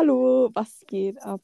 [0.00, 1.42] Hallo, was geht ab?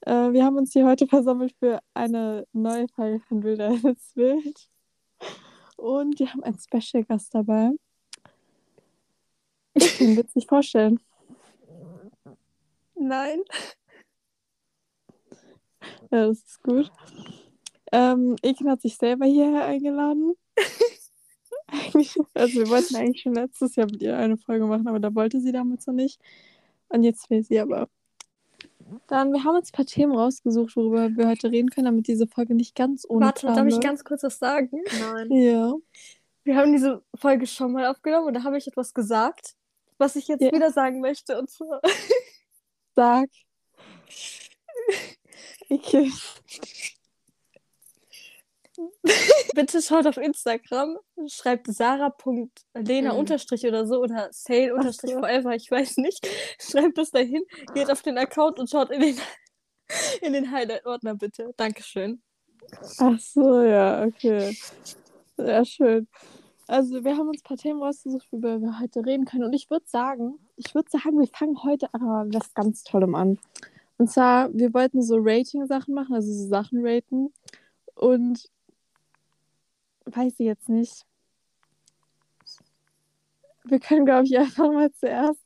[0.00, 4.68] Äh, wir haben uns hier heute versammelt für eine neue Folge von Wilder als Wild.
[5.76, 7.70] Und wir haben einen Special-Gast dabei.
[10.00, 10.98] Den wird sich vorstellen.
[12.96, 13.44] Nein.
[16.10, 16.90] Ja, das ist gut.
[17.92, 20.34] Ähm, Eken hat sich selber hierher eingeladen.
[22.34, 25.40] also wir wollten eigentlich schon letztes Jahr mit ihr eine Folge machen, aber da wollte
[25.40, 26.20] sie damals noch nicht.
[26.90, 27.88] Und jetzt will sie aber.
[29.06, 32.26] Dann, wir haben uns ein paar Themen rausgesucht, worüber wir heute reden können, damit diese
[32.26, 34.82] Folge nicht ganz ohne Warte, darf ich ganz kurz was sagen?
[35.00, 35.30] Nein.
[35.30, 35.74] Ja.
[36.42, 39.54] Wir haben diese Folge schon mal aufgenommen und da habe ich etwas gesagt,
[39.98, 40.52] was ich jetzt Ja.
[40.52, 41.38] wieder sagen möchte.
[41.38, 41.80] Und zwar,
[42.96, 43.28] Sag.
[45.70, 46.10] Okay.
[49.54, 55.98] bitte schaut auf Instagram, schreibt sarah.lena unterstrich oder so oder sale unterstrich forever, ich weiß
[55.98, 56.26] nicht.
[56.60, 57.42] Schreibt das dahin,
[57.74, 59.16] geht auf den Account und schaut in den,
[60.22, 61.52] in den Highlight-Ordner bitte.
[61.56, 62.22] Dankeschön.
[62.98, 64.56] Ach so, ja, okay.
[65.36, 66.06] Ja, schön.
[66.66, 69.44] Also, wir haben uns ein paar Themen rausgesucht, worüber wir heute reden können.
[69.44, 73.38] Und ich würde sagen, ich würde sagen, wir fangen heute aber was ganz Tollem an.
[73.98, 77.34] Und zwar, wir wollten so Rating-Sachen machen, also so Sachen raten.
[77.96, 78.48] Und
[80.04, 81.06] weiß ich jetzt nicht.
[83.64, 85.44] Wir können, glaube ich, einfach mal zuerst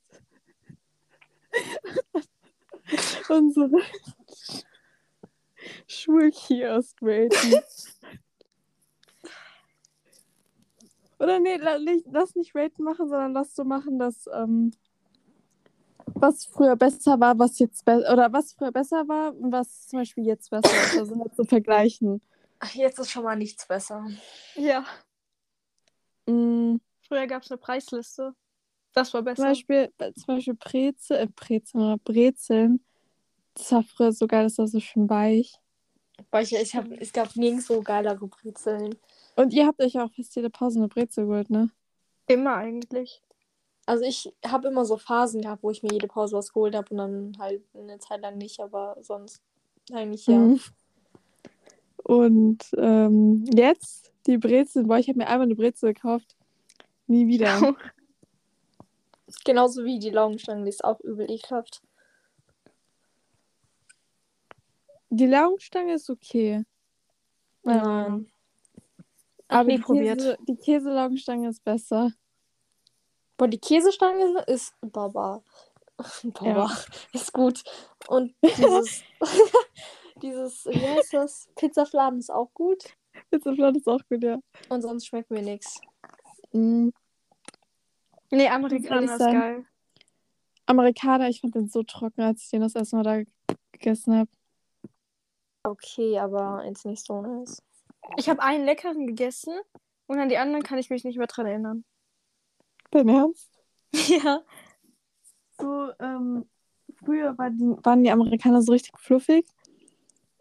[3.29, 3.81] unsere
[5.87, 7.55] Schulkiosk raten.
[11.19, 11.59] Oder nee,
[12.11, 14.73] lass nicht raten machen, sondern lass so machen, dass ähm,
[16.07, 20.01] was früher besser war, was jetzt besser oder was früher besser war und was zum
[20.01, 20.99] Beispiel jetzt besser ist.
[20.99, 22.21] Also halt so vergleichen.
[22.61, 24.07] Ach, jetzt ist schon mal nichts besser.
[24.57, 24.85] Ja,
[26.27, 28.35] Mm, früher gab es eine Preisliste.
[28.95, 29.49] Das war zum besser.
[29.49, 32.85] Beispiel, äh, zum Beispiel Brezel, äh, Brezel, oder Brezeln.
[33.55, 35.55] Das war früher so geil, das war so schön weich.
[36.31, 38.97] Weil ich, ich hab, es gab nirgends so geilere Brezeln.
[39.37, 41.71] Und ihr habt euch auch fast jede Pause eine Brezel geholt, ne?
[42.27, 43.21] Immer eigentlich.
[43.87, 46.89] Also ich habe immer so Phasen gehabt, wo ich mir jede Pause was geholt habe
[46.91, 49.43] und dann halt eine Zeit lang nicht, aber sonst
[49.93, 50.39] eigentlich ja.
[50.39, 50.61] Mhm.
[52.05, 56.37] Und ähm, jetzt die Brezel, boah, ich habe mir einmal eine Brezel gekauft.
[57.07, 57.75] Nie wieder.
[59.45, 61.83] Genauso wie die Laugenstange, die ist auch übel ekelhaft.
[65.11, 66.65] Die Laugenstange ist okay.
[67.63, 68.31] Nein.
[69.49, 70.19] Aber die, probiert.
[70.19, 72.11] Käse, die Käselaugenstange ist besser.
[73.37, 75.43] Boah, die Käsestange ist Baba.
[76.25, 76.71] Baba.
[77.13, 77.63] Ist gut.
[78.09, 79.03] Und dieses,
[80.23, 81.49] dieses, wie heißt das?
[81.57, 82.97] Pizzafladen ist auch gut.
[83.31, 84.39] Pizzafladen ist auch gut, ja.
[84.69, 85.81] Und sonst schmeckt mir nichts.
[86.53, 86.89] Mm.
[88.31, 89.41] Nee, Amerikaner ist sein.
[89.41, 89.65] geil.
[90.67, 93.23] Amerikaner, ich fand den so trocken, als ich den das erste Mal da
[93.73, 94.31] gegessen habe.
[95.63, 97.63] Okay, aber jetzt nicht so nice.
[98.17, 99.55] Ich habe einen leckeren gegessen
[100.07, 101.85] und an die anderen kann ich mich nicht mehr dran erinnern.
[102.91, 103.51] Dein Ernst?
[104.09, 104.43] Ja.
[105.61, 106.49] So, ähm,
[106.97, 109.47] früher war die, waren die Amerikaner so richtig fluffig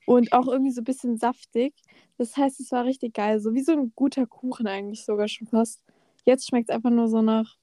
[0.06, 1.74] und auch irgendwie so ein bisschen saftig.
[2.18, 3.40] Das heißt, es war richtig geil.
[3.40, 5.82] So wie so ein guter Kuchen eigentlich sogar schon fast.
[6.26, 7.58] Jetzt schmeckt es einfach nur so nach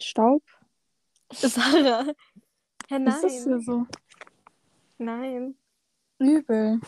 [0.00, 0.42] Staub.
[1.32, 2.06] Sarah.
[2.90, 3.14] Ja, nein.
[3.14, 3.86] Ist das hier so?
[4.98, 5.56] Nein.
[6.18, 6.78] Übel.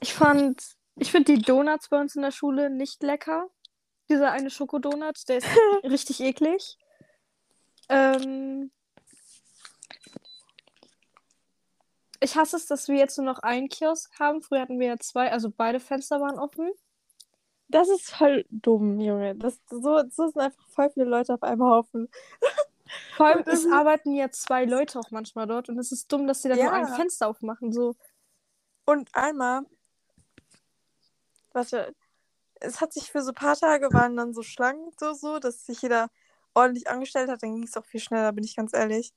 [0.00, 3.48] Ich fand, ich finde die Donuts bei uns in der Schule nicht lecker.
[4.08, 5.46] Dieser eine Schokodonut, der ist
[5.84, 6.76] richtig eklig.
[7.88, 8.72] Ähm,
[12.20, 14.42] ich hasse es, dass wir jetzt nur noch einen Kiosk haben.
[14.42, 16.70] Früher hatten wir ja zwei, also beide Fenster waren offen.
[17.68, 19.34] Das ist voll dumm, Junge.
[19.36, 22.08] Das, so, so sind einfach voll viele Leute auf einem Haufen.
[23.16, 26.42] Vor allem, es arbeiten ja zwei Leute auch manchmal dort und es ist dumm, dass
[26.42, 26.72] sie dann nur Ja.
[26.72, 27.72] ein Fenster aufmachen.
[27.72, 27.94] So.
[28.86, 29.62] Und einmal,
[31.52, 31.94] warte,
[32.60, 35.66] es hat sich für so ein paar Tage waren dann so Schlangen so, so, dass
[35.66, 36.08] sich jeder
[36.54, 37.42] ordentlich angestellt hat.
[37.42, 39.12] Dann ging es auch viel schneller, bin ich ganz ehrlich.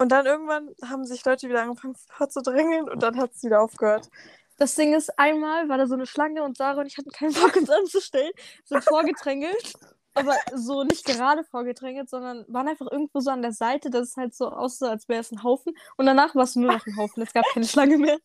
[0.00, 4.08] Und dann irgendwann haben sich Leute wieder angefangen vorzudrängeln und dann hat es wieder aufgehört.
[4.56, 7.34] Das Ding ist, einmal war da so eine Schlange und Sarah und ich hatten keinen
[7.34, 8.32] Bock, uns anzustellen,
[8.64, 9.74] sind vorgedrängelt.
[10.14, 14.16] Aber so nicht gerade vorgedrängelt, sondern waren einfach irgendwo so an der Seite, dass es
[14.16, 15.74] halt so aussah, als wäre es ein Haufen.
[15.98, 17.22] Und danach war es nur noch ein Haufen.
[17.22, 18.18] Es gab keine Schlange mehr.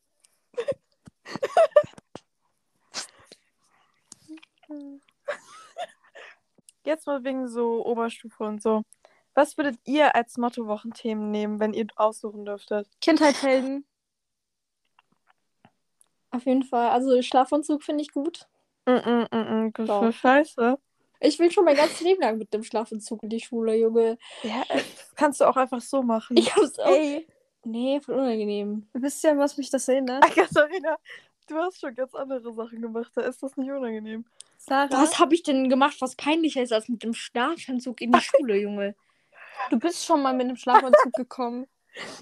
[6.86, 8.83] Jetzt mal wegen so Oberstufe und so.
[9.36, 12.88] Was würdet ihr als Motto-Wochenthemen nehmen, wenn ihr aussuchen dürftet?
[13.02, 13.86] Kindheitshelden.
[16.32, 16.90] Auf jeden Fall.
[16.90, 18.48] Also Schlafanzug finde ich gut.
[18.86, 20.78] Mm -mm, mm -mm, so scheiße.
[21.20, 24.18] Ich will schon mein ganzes Leben lang mit dem Schlafentzug in die Schule, Junge.
[24.44, 24.82] Ja, äh,
[25.16, 26.38] kannst du auch einfach so machen.
[26.38, 26.88] Ich hab's auch.
[26.88, 27.28] Ey,
[27.66, 28.88] Nee, voll unangenehm.
[28.94, 30.24] wisst ihr, was mich das erinnert?
[30.24, 30.98] Ah, Katharina,
[31.48, 33.12] du hast schon ganz andere Sachen gemacht.
[33.16, 34.24] Da ist das nicht unangenehm.
[34.58, 38.22] Sarah, Was habe ich denn gemacht, was peinlicher ist als mit dem Schlafentzug in die
[38.22, 38.96] Schule, Junge?
[39.69, 41.68] Du bist schon mal mit einem Schlafanzug gekommen.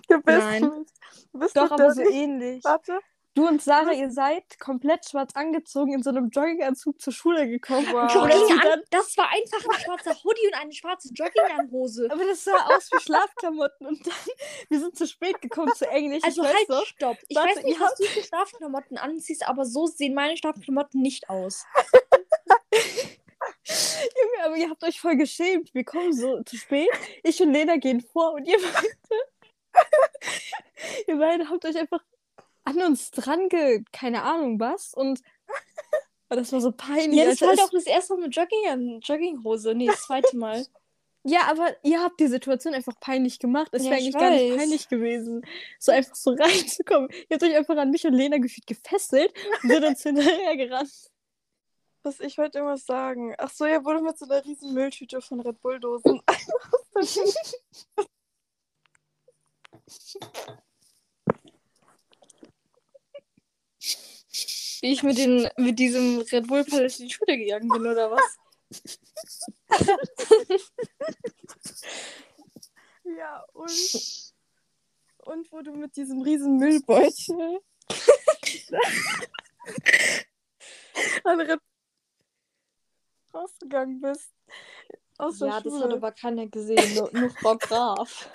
[0.07, 0.85] Du bist, Nein.
[1.31, 2.63] Du bist Doch, doch aber so der- ähnlich.
[2.63, 2.99] Warte.
[3.35, 7.87] Du und Sarah, ihr seid komplett schwarz angezogen in so einem Jogginganzug zur Schule gekommen.
[7.91, 8.13] Wow.
[8.15, 11.09] Und als sie Jogging dann, an, das war einfach ein schwarzer Hoodie und eine schwarze
[11.11, 12.09] Jogginganhose.
[12.11, 14.13] aber das sah aus wie Schlafklamotten und dann,
[14.69, 16.23] wir sind zu spät gekommen zu Englisch.
[16.23, 16.85] Also ich weiß halt, noch.
[16.85, 17.17] stopp.
[17.27, 21.27] Ich Warte, weiß nicht, was du für Schlafklamotten anziehst, aber so sehen meine Schlafklamotten nicht
[21.27, 21.65] aus.
[23.67, 25.73] Junge, aber ihr habt euch voll geschämt.
[25.73, 26.89] Wir kommen so zu spät.
[27.23, 28.87] Ich und Lena gehen vor und ihr beide,
[31.07, 32.03] ihr beide habt euch einfach
[32.65, 33.83] an uns dran ge...
[33.91, 34.93] keine Ahnung was.
[34.93, 35.21] Und
[36.29, 37.19] aber das war so peinlich.
[37.19, 39.75] Ja, das war halt auch das erste Mal mit Jogging Jogginghose.
[39.75, 40.65] Nee, das zweite Mal.
[41.25, 43.69] Ja, aber ihr habt die Situation einfach peinlich gemacht.
[43.71, 44.57] Es Ja, wäre ich eigentlich gar nicht weiß.
[44.57, 45.45] peinlich gewesen,
[45.79, 47.09] so einfach so reinzukommen.
[47.29, 51.12] Ihr habt euch einfach an mich und Lena gefühlt gefesselt und sind uns hinterher gerannt.
[52.03, 53.33] Was, ich wollte irgendwas sagen.
[53.37, 56.21] Ach so, ja, wurde mit so einer riesen Mülltüte von Red Bull-Dosen.
[64.81, 68.11] Wie ich mit, den, mit diesem Red Bull Palette in die Schule gegangen bin, oder
[68.11, 68.37] was?
[73.17, 74.23] ja, und.
[75.25, 77.61] Und wo du mit diesem riesen Müllbeutel
[81.23, 81.61] an Red
[83.33, 84.33] rausgegangen bist.
[85.17, 88.29] Aus Ja, das hat aber keiner gesehen, nur, nur Frau Graf.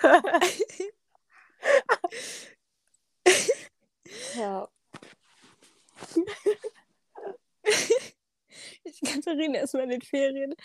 [4.35, 4.69] Ja.
[8.83, 10.55] Ich Katharina ist mal in den Ferien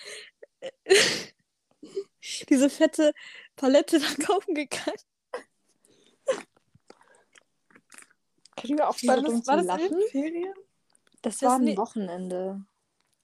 [2.48, 3.12] diese fette
[3.56, 4.98] Palette da kaufen gegangen.
[8.56, 10.54] Können wir auch war das, war das in den Ferien?
[11.22, 12.64] Das Das war ein Wochenende.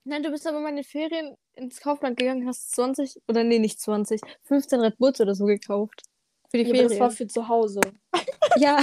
[0.05, 3.59] Nein, du bist aber mal in den Ferien ins Kaufland gegangen, hast 20, oder nee,
[3.59, 6.03] nicht 20, 15 Red Bulls oder so gekauft.
[6.51, 6.89] Für die Ja, aber Ferien.
[6.91, 7.81] das war für zu Hause.
[8.57, 8.81] ja.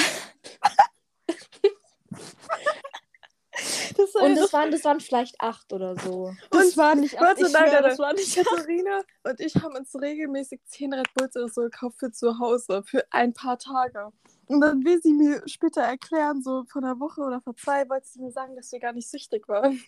[3.97, 6.33] das war, Und das waren, das waren vielleicht acht oder so.
[6.51, 9.95] das war nicht Warte, ich nein, schwör, das war nicht Katharina und ich haben uns
[9.99, 14.11] regelmäßig 10 Red Bulls oder so gekauft für zu Hause, für ein paar Tage.
[14.45, 18.07] Und dann will sie mir später erklären, so vor einer Woche oder vor zwei, wollte
[18.07, 19.81] sie mir sagen, dass wir gar nicht süchtig waren.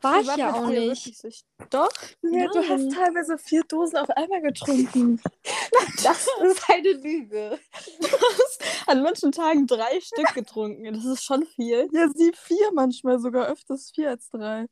[0.00, 1.24] War ich ja halt auch nicht.
[1.70, 1.90] Doch?
[2.22, 5.20] Ja, du hast teilweise vier Dosen auf einmal getrunken.
[6.02, 7.58] Das ist eine Lüge.
[8.86, 10.92] An manchen Tagen drei Stück getrunken.
[10.92, 11.88] Das ist schon viel.
[11.92, 14.66] Ja, sie vier manchmal, sogar öfters vier als drei.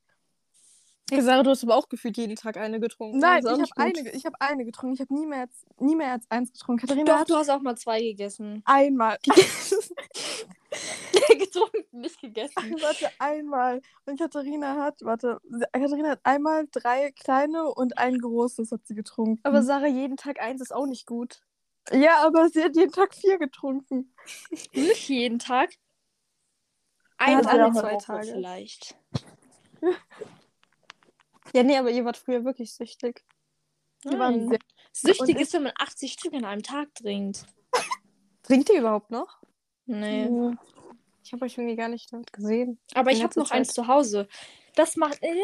[1.11, 3.19] Hey, Sarah, du hast aber auch gefühlt jeden Tag eine getrunken.
[3.19, 4.95] Nein, ich habe eine, ich hab eine getrunken.
[4.95, 6.81] Ich habe nie, mehr als- nie mehr als eins getrunken.
[6.87, 8.63] Katharina Doch, hat du hast auch mal zwei gegessen.
[8.65, 9.19] einmal.
[11.39, 12.77] getrunken, nicht gegessen.
[12.81, 13.81] warte, einmal.
[14.07, 15.41] Und Katharina hat, warte,
[15.73, 19.41] Katharina hat einmal drei kleine und ein großes hat sie getrunken.
[19.43, 21.43] Aber Sarah, jeden Tag eins ist auch nicht gut.
[21.93, 24.15] ja, aber sie hat jeden Tag vier getrunken.
[24.73, 25.71] Nicht jeden Tag.
[27.19, 28.27] Einmal alle zwei Tage.
[28.33, 28.97] vielleicht.
[31.53, 33.25] Ja, nee, aber ihr wart früher wirklich süchtig.
[34.05, 34.49] Die waren Nein.
[34.49, 34.59] sehr
[34.95, 37.47] Süchtig Und ist, wenn man 80 Stück an einem Tag trinkt.
[38.43, 39.42] Trinkt ihr überhaupt noch?
[39.87, 40.25] Nee.
[40.25, 40.53] Ja.
[41.25, 42.79] Ich habe euch irgendwie gar nicht damit gesehen.
[42.95, 44.29] Aber ich habe noch eins zu Hause.
[44.75, 45.35] Das, macht, äh,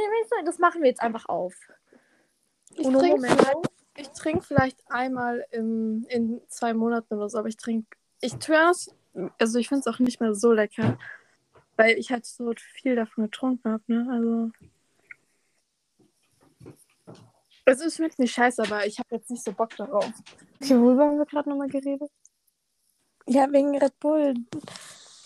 [0.45, 1.54] das machen wir jetzt einfach auf.
[2.75, 3.26] Ich trinke
[3.99, 7.88] ich trink vielleicht einmal im, in zwei Monaten oder so, aber ich trinke.
[8.21, 8.95] Ich tue das,
[9.38, 10.99] also ich finde es auch nicht mehr so lecker,
[11.76, 14.07] weil ich halt so viel davon getrunken habe, ne?
[14.11, 14.50] Also.
[17.64, 20.11] Es ist schmeckt nicht scheiße, aber ich habe jetzt nicht so Bock darauf.
[20.61, 22.11] Okay, worüber haben wir gerade nochmal geredet?
[23.28, 24.35] Ja, wegen Red Bull.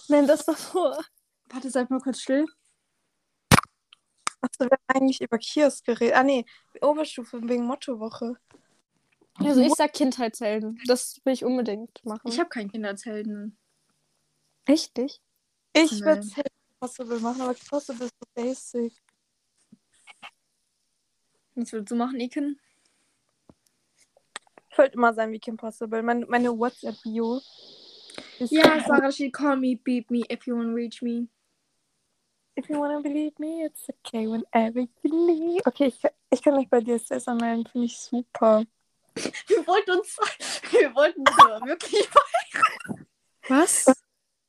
[0.09, 0.99] Nein, das davor.
[1.50, 2.47] Warte, seid mal kurz still.
[4.40, 6.16] Achso, wir haben eigentlich über Kiosk geredet.
[6.16, 6.44] Ah, nee,
[6.80, 8.35] Oberstufe wegen Mottowoche.
[9.38, 10.80] Also ich sag Kindheitshelden.
[10.87, 12.28] Das will ich unbedingt machen.
[12.28, 13.56] Ich habe keinen Kinderzelten.
[14.66, 15.21] echt nicht.
[15.75, 16.04] Ich Nee.
[16.04, 16.44] würde Kim
[16.80, 18.92] Possible machen, aber Kim Possible ist so basic.
[21.54, 22.61] Was würdest du machen, Iken?
[24.71, 26.02] Ich wollte immer sein wie Kim Possible.
[26.02, 27.40] Meine, meine WhatsApp-Bio.
[28.38, 31.28] Ist- Ja, Sarah, she call me, beep me if you wanna reach me.
[32.54, 35.66] If you wanna believe me, it's okay whenever you need.
[35.66, 38.64] Okay, ich, kann- ich kann mich bei DSS anmelden, finde ich super.
[39.47, 40.16] Wir wollten uns,
[40.73, 42.09] wir wollten uns aber wirklich,
[43.49, 43.87] Was?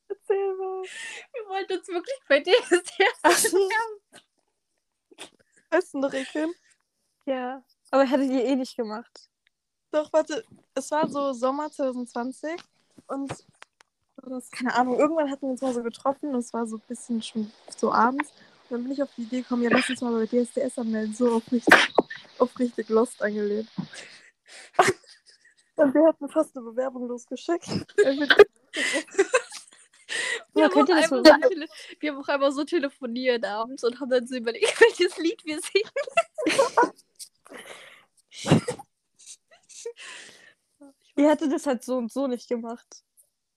[0.07, 0.83] Erzähl mal.
[0.83, 2.77] wir wollten uns wirklich bei dir so.
[5.69, 6.53] Was ist denn Ricken?
[7.25, 7.63] Ja.
[7.91, 9.29] Aber hättet ihr eh nicht gemacht.
[9.91, 10.43] Doch, warte,
[10.75, 12.51] es war so Sommer 2020
[13.07, 13.31] und
[14.17, 16.83] das, keine Ahnung, irgendwann hatten wir uns mal so getroffen und es war so ein
[16.87, 18.29] bisschen schon so abends.
[18.69, 21.13] Und dann bin ich auf die Idee gekommen, ja, lass uns mal bei DSDS anmelden,
[21.13, 21.93] so auf richtig,
[22.39, 23.67] auf richtig Lost angelehnt.
[25.75, 27.67] Und wir hatten fast eine Bewerbung losgeschickt.
[27.97, 28.11] Ja,
[30.55, 31.49] Ja, könnt ihr das einfach mal so
[31.99, 35.59] wir haben auch einmal so telefoniert abends und haben dann so überlegt, welches Lied wir
[35.59, 35.89] singen.
[41.15, 43.03] ihr hättet das halt so und so nicht gemacht.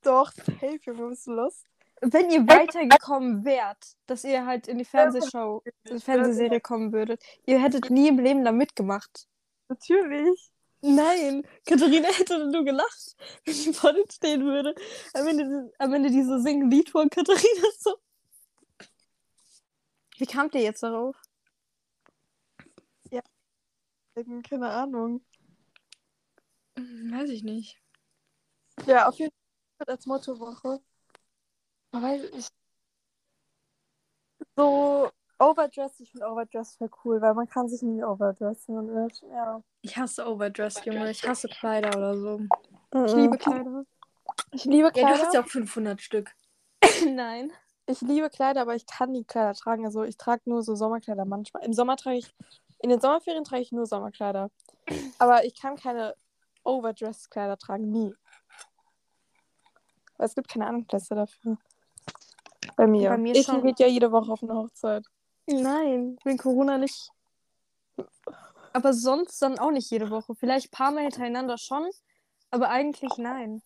[0.06, 1.66] Doch, safe, bist du Lost?
[2.00, 7.20] Wenn ihr weitergekommen wärt, dass ihr halt in die Fernsehshow, in die Fernsehserie kommen würdet,
[7.44, 9.26] ihr hättet nie im Leben da mitgemacht.
[9.68, 10.52] Natürlich.
[10.80, 14.76] Nein, Katharina hätte nur gelacht, wenn sie vor denen stehen würde.
[15.12, 17.96] Am Ende, am Ende diese singen Lied von Katharina so.
[20.18, 21.16] Wie kamt ihr jetzt darauf?
[24.16, 25.24] Eben, Keine Ahnung.
[26.76, 27.82] Weiß ich nicht.
[28.86, 29.45] Ja, auf jeden Fall
[29.86, 30.80] als Mottowoche.
[31.92, 32.48] Weiß ich.
[34.56, 39.22] So overdressed, ich finde overdressed voll cool, weil man kann sich nie overdressen und wird,
[39.30, 39.62] ja.
[39.82, 41.10] Ich hasse Overdress, Junge.
[41.10, 42.40] Ich hasse Kleider oder so.
[43.06, 43.84] Ich liebe Kleider.
[44.52, 45.16] Ich liebe Ja, Kleider.
[45.16, 46.30] du hast ja auch 500 Stück.
[47.08, 47.52] Nein.
[47.86, 49.84] Ich liebe Kleider, aber ich kann nie Kleider tragen.
[49.84, 51.64] Also ich trage nur so Sommerkleider manchmal.
[51.64, 52.34] Im Sommer trage ich,
[52.80, 54.50] in den Sommerferien trage ich nur Sommerkleider.
[55.18, 56.16] Aber ich kann keine
[56.64, 58.12] Overdress-Kleider tragen, nie.
[60.16, 61.58] Weil es gibt keine Anlässe dafür.
[62.76, 63.10] Bei mir.
[63.10, 63.62] Bei mir ich schon.
[63.62, 65.06] geht ja jede Woche auf eine Hochzeit.
[65.46, 67.10] Nein, wegen Corona nicht.
[68.72, 70.34] Aber sonst dann auch nicht jede Woche.
[70.34, 71.88] Vielleicht ein paar Mal hintereinander schon,
[72.50, 73.62] aber eigentlich nein.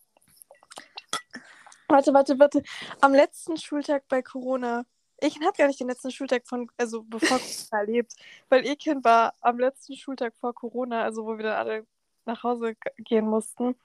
[1.87, 2.63] Warte, warte, warte.
[3.01, 4.85] Am letzten Schultag bei Corona.
[5.17, 8.15] Ekin hat gar nicht den letzten Schultag von, also bevor Corona erlebt.
[8.47, 11.85] Weil Ekin war am letzten Schultag vor Corona, also wo wir dann alle
[12.25, 13.75] nach Hause gehen mussten,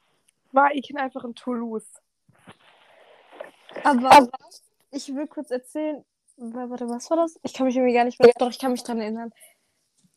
[0.52, 1.90] war Ekin einfach in Toulouse.
[3.84, 4.28] Aber
[4.90, 6.04] ich will kurz erzählen,
[6.36, 7.38] wa- warte, was war das?
[7.42, 9.30] Ich kann mich irgendwie gar nicht mehr, doch, ich kann mich dran erinnern.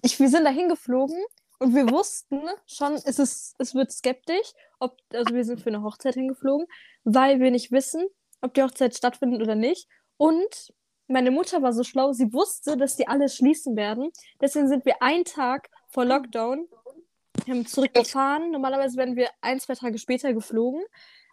[0.02, 1.22] Ich, wir sind da hingeflogen
[1.60, 5.84] und wir wussten schon, es, ist, es wird skeptisch, ob, also wir sind für eine
[5.84, 6.68] Hochzeit hingeflogen,
[7.04, 8.08] weil wir nicht wissen,
[8.42, 9.88] ob die Hochzeit stattfindet oder nicht.
[10.18, 10.74] Und
[11.08, 14.12] meine Mutter war so schlau, sie wusste, dass die alle schließen werden.
[14.40, 16.68] Deswegen sind wir einen Tag vor Lockdown
[17.66, 18.52] zurückgefahren.
[18.52, 20.84] Normalerweise wären wir ein, zwei Tage später geflogen.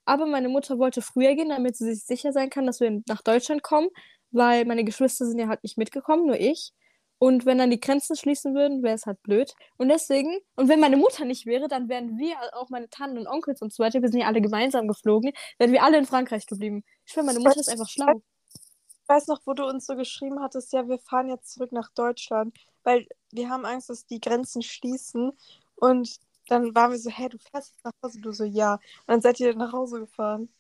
[0.07, 3.23] Aber meine Mutter wollte früher gehen, damit sie sich sicher sein kann, dass wir nach
[3.23, 3.89] Deutschland kommen,
[4.31, 6.73] weil meine Geschwister sind ja halt nicht mitgekommen, nur ich.
[7.19, 9.55] Und wenn dann die Grenzen schließen würden, wäre es halt blöd.
[9.79, 13.27] Und deswegen, und wenn meine Mutter nicht wäre, dann wären wir, auch meine Tanten und
[13.27, 16.47] Onkels und so weiter, wir sind ja alle gemeinsam geflogen, wären wir alle in Frankreich
[16.47, 16.85] geblieben.
[17.07, 18.23] Ich schwöre, meine Mutter ist einfach schlau.
[18.53, 21.91] Ich weiß noch, wo du uns so geschrieben hattest, ja, wir fahren jetzt zurück nach
[21.95, 25.33] Deutschland, weil wir haben Angst, dass die Grenzen schließen.
[25.77, 28.21] Und dann waren wir so, hä, du fährst jetzt nach Hause?
[28.21, 28.75] Du so, ja.
[28.75, 30.49] Und dann seid ihr nach Hause gefahren.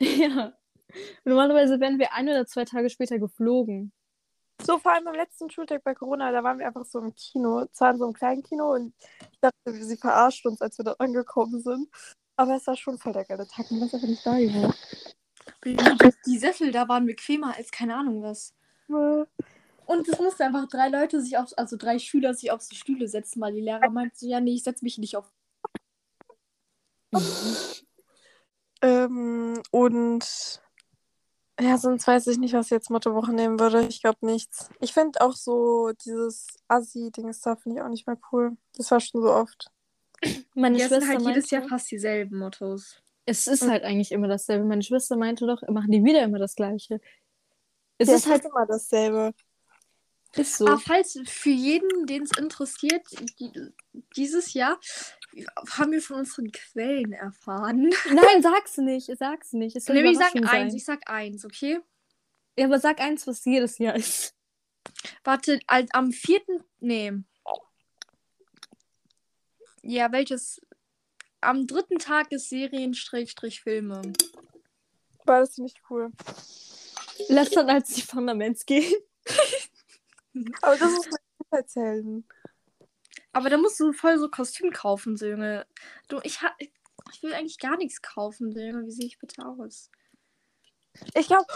[0.00, 0.52] Ja.
[1.24, 3.92] Normalerweise wären wir ein oder zwei Tage später geflogen.
[4.62, 7.66] So, vor allem am letzten Schultag bei Corona, da waren wir einfach so im Kino,
[7.72, 8.94] zwar in so einem kleinen Kino und
[9.32, 11.88] ich dachte, sie verarscht uns, als wir dort angekommen sind.
[12.36, 14.74] Aber es war schon voll der geile Tag und das einfach nicht da gewesen.
[16.26, 18.54] Die Sessel da waren bequemer als keine Ahnung was.
[19.88, 23.08] Und es mussten einfach drei Leute sich auf, also drei Schüler sich auf die Stühle
[23.08, 25.32] setzen, weil die Lehrer meinten so, ja, nee, ich setze mich nicht auf.
[28.82, 30.62] Ähm, und
[31.60, 33.86] ja, sonst weiß ich nicht, was ich jetzt Mottowoche nehmen würde.
[33.88, 34.70] Ich glaube nichts.
[34.80, 38.56] Ich finde auch so dieses Assi-Dings da finde ich auch nicht mehr cool.
[38.74, 39.70] Das war schon so oft.
[40.54, 43.02] Meine Ja, es sind Schwester halt jedes meinte, Jahr fast dieselben Mottos.
[43.26, 44.64] es ist halt eigentlich immer dasselbe.
[44.64, 47.00] Meine Schwester meinte doch, machen die wieder immer das Gleiche.
[47.98, 49.34] Es Ja, ist halt immer dasselbe.
[50.34, 50.66] Ist so.
[50.66, 53.02] Aber falls für jeden, den es interessiert,
[53.38, 53.50] die,
[54.16, 54.78] dieses Jahr
[55.70, 57.90] haben wir von unseren Quellen erfahren.
[58.12, 59.10] Nein, sag's nicht.
[59.18, 59.76] Sag's nicht.
[59.76, 60.76] Es Nee, ich sag Überraschung eins, sein.
[60.76, 61.80] ich sag eins, okay?
[62.56, 64.34] Ja, aber sag eins, was jedes Jahr ist.
[65.24, 66.64] Warte, als, am vierten.
[66.80, 67.12] Nee.
[69.82, 70.60] Ja, welches?
[71.40, 74.12] Am dritten Tag des Serien-Filme.
[75.24, 76.10] War das nicht cool.
[77.28, 78.92] Lass dann als die Fundaments gehen.
[80.62, 82.28] Aber das ist mein Kindheitshelden.
[83.32, 85.66] Aber da musst du voll so Kostüm kaufen, so Junge.
[86.08, 88.86] Du, ich, ha ich will eigentlich gar nichts kaufen, so Junge.
[88.86, 89.90] Wie sehe ich bitte aus?
[91.14, 91.46] Ich glaube,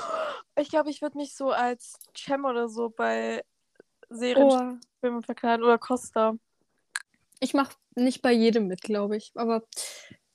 [0.57, 3.45] ich, glaub, ich würde mich so als Cem oder so bei
[4.11, 5.23] Serienfilmen Oh.
[5.23, 6.35] verkleiden oder Costa.
[7.41, 9.33] Ich mach nicht bei jedem mit, glaube ich.
[9.35, 9.65] Aber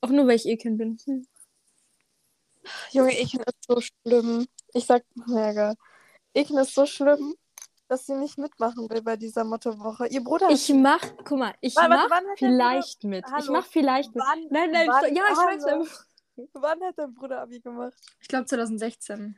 [0.02, 0.98] auch nur, weil ich eh Kind bin.
[1.06, 1.26] Hm.
[2.92, 4.48] Junge, Eken ist so schlimm.
[4.74, 5.76] Ich sag, na egal.
[6.34, 7.36] Eken ist so schlimm.
[7.88, 10.08] Dass sie nicht mitmachen will bei dieser Mottowoche.
[10.08, 13.26] Ihr Bruder Ich mach, guck mal, ich Warte, mach vielleicht mit.
[13.26, 13.54] Ich Hallo.
[13.54, 14.24] mach vielleicht mit.
[14.26, 16.08] Wann- nein, nein, wann- ja, ich weiß.
[16.54, 17.98] Wann hat dein Bruder Abi gemacht?
[18.22, 19.36] Ich glaube 2016.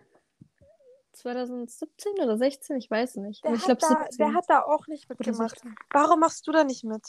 [1.13, 3.43] 2017 oder 16, ich weiß nicht.
[3.43, 4.17] Der, ich hat, glaube da, 17.
[4.17, 5.51] der hat da auch nicht mitgemacht.
[5.51, 5.75] 16.
[5.91, 7.01] Warum machst du da nicht mit?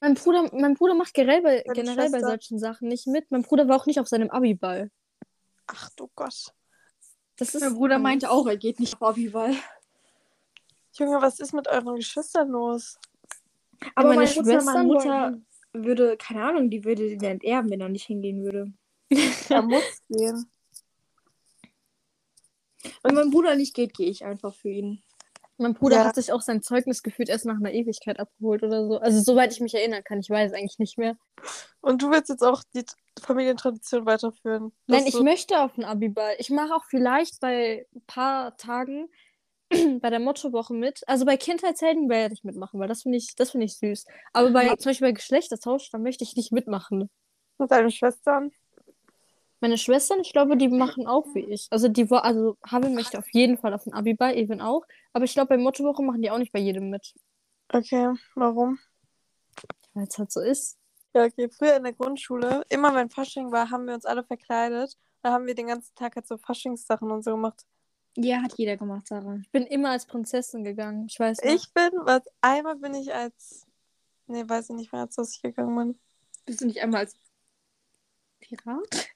[0.00, 3.30] Mein Bruder, mein Bruder macht generell bei, generell bei solchen Sachen nicht mit.
[3.30, 4.90] Mein Bruder war auch nicht auf seinem Abi-Ball.
[5.66, 6.52] Ach du Gott.
[7.36, 9.54] Das ist Mein Bruder meinte auch, er geht nicht auf Abiball.
[10.98, 12.98] Junge, was ist mit euren Geschwistern los?
[13.94, 15.38] Aber meine meine, Mutter, meine Mutter
[15.72, 18.72] würde, keine Ahnung, die würde den enterben, wenn er nicht hingehen würde.
[19.50, 20.50] Er muss gehen.
[23.02, 25.02] Wenn mein Bruder nicht geht, gehe ich einfach für ihn.
[25.58, 26.04] Mein Bruder Ja.
[26.04, 28.98] hat sich auch sein Zeugnis gefühlt erst nach einer Ewigkeit abgeholt oder so.
[28.98, 31.16] Also soweit ich mich erinnern kann, ich weiß eigentlich nicht mehr.
[31.80, 32.84] Und du willst jetzt auch die
[33.20, 34.72] Familientradition weiterführen.
[34.86, 36.34] Nein, ich du- möchte auf den Abiball.
[36.38, 39.08] Ich mache auch vielleicht bei ein paar Tagen
[40.00, 41.02] bei der Mottowoche mit.
[41.06, 44.04] Also bei Kindheitshelden werde ich mitmachen, weil das finde ich, das finde ich süß.
[44.32, 47.10] Aber bei zum Beispiel bei Geschlechtertausch, da möchte ich nicht mitmachen.
[47.58, 48.52] mit deinen Schwestern.
[49.60, 51.66] Meine Schwestern, ich glaube, die machen auch wie ich.
[51.70, 54.84] Also die also Havel möchte auf jeden Fall auf den Abiball, Even auch.
[55.12, 57.14] Aber ich glaube, bei Mottowoche machen die auch nicht bei jedem mit.
[57.72, 58.78] Okay, warum?
[59.94, 60.78] Weil es halt so ist.
[61.14, 61.48] Ja, okay.
[61.48, 64.94] Früher in der Grundschule, immer wenn Fasching war, haben wir uns alle verkleidet.
[65.22, 67.64] Da haben wir den ganzen Tag halt so Faschingssachen und so gemacht.
[68.16, 69.38] Ja, hat jeder gemacht, Sarah.
[69.42, 71.06] Ich bin immer als Prinzessin gegangen.
[71.08, 71.54] Ich weiß nicht.
[71.66, 73.66] Ich bin, was, einmal bin ich als,
[74.26, 76.00] nee, weiß ich nicht mehr, als was ich gegangen bin.
[76.46, 77.14] Bist du nicht einmal als
[78.40, 79.08] Pirat?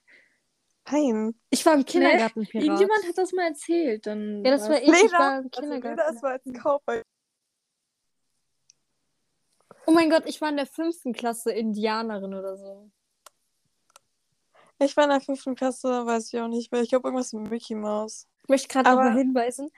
[0.91, 1.35] Nein.
[1.49, 2.63] Ich war im Kindergarten Pirat.
[2.63, 4.05] Irgendjemand hat das mal erzählt.
[4.05, 4.87] Dann Ja, das war ich.
[4.87, 5.97] Ich Lena, war im Also, Kindergarten.
[5.97, 7.01] Lena, das war als Cowboy.
[9.87, 12.91] Oh mein Gott, ich war in der fünften Klasse Indianerin oder so.
[14.79, 16.81] Ich war in der fünften Klasse, weiß ich auch nicht mehr.
[16.81, 18.27] Ich glaube, irgendwas mit Mickey Mouse.
[18.51, 19.71] Ich möchte gerade nochmal hinweisen.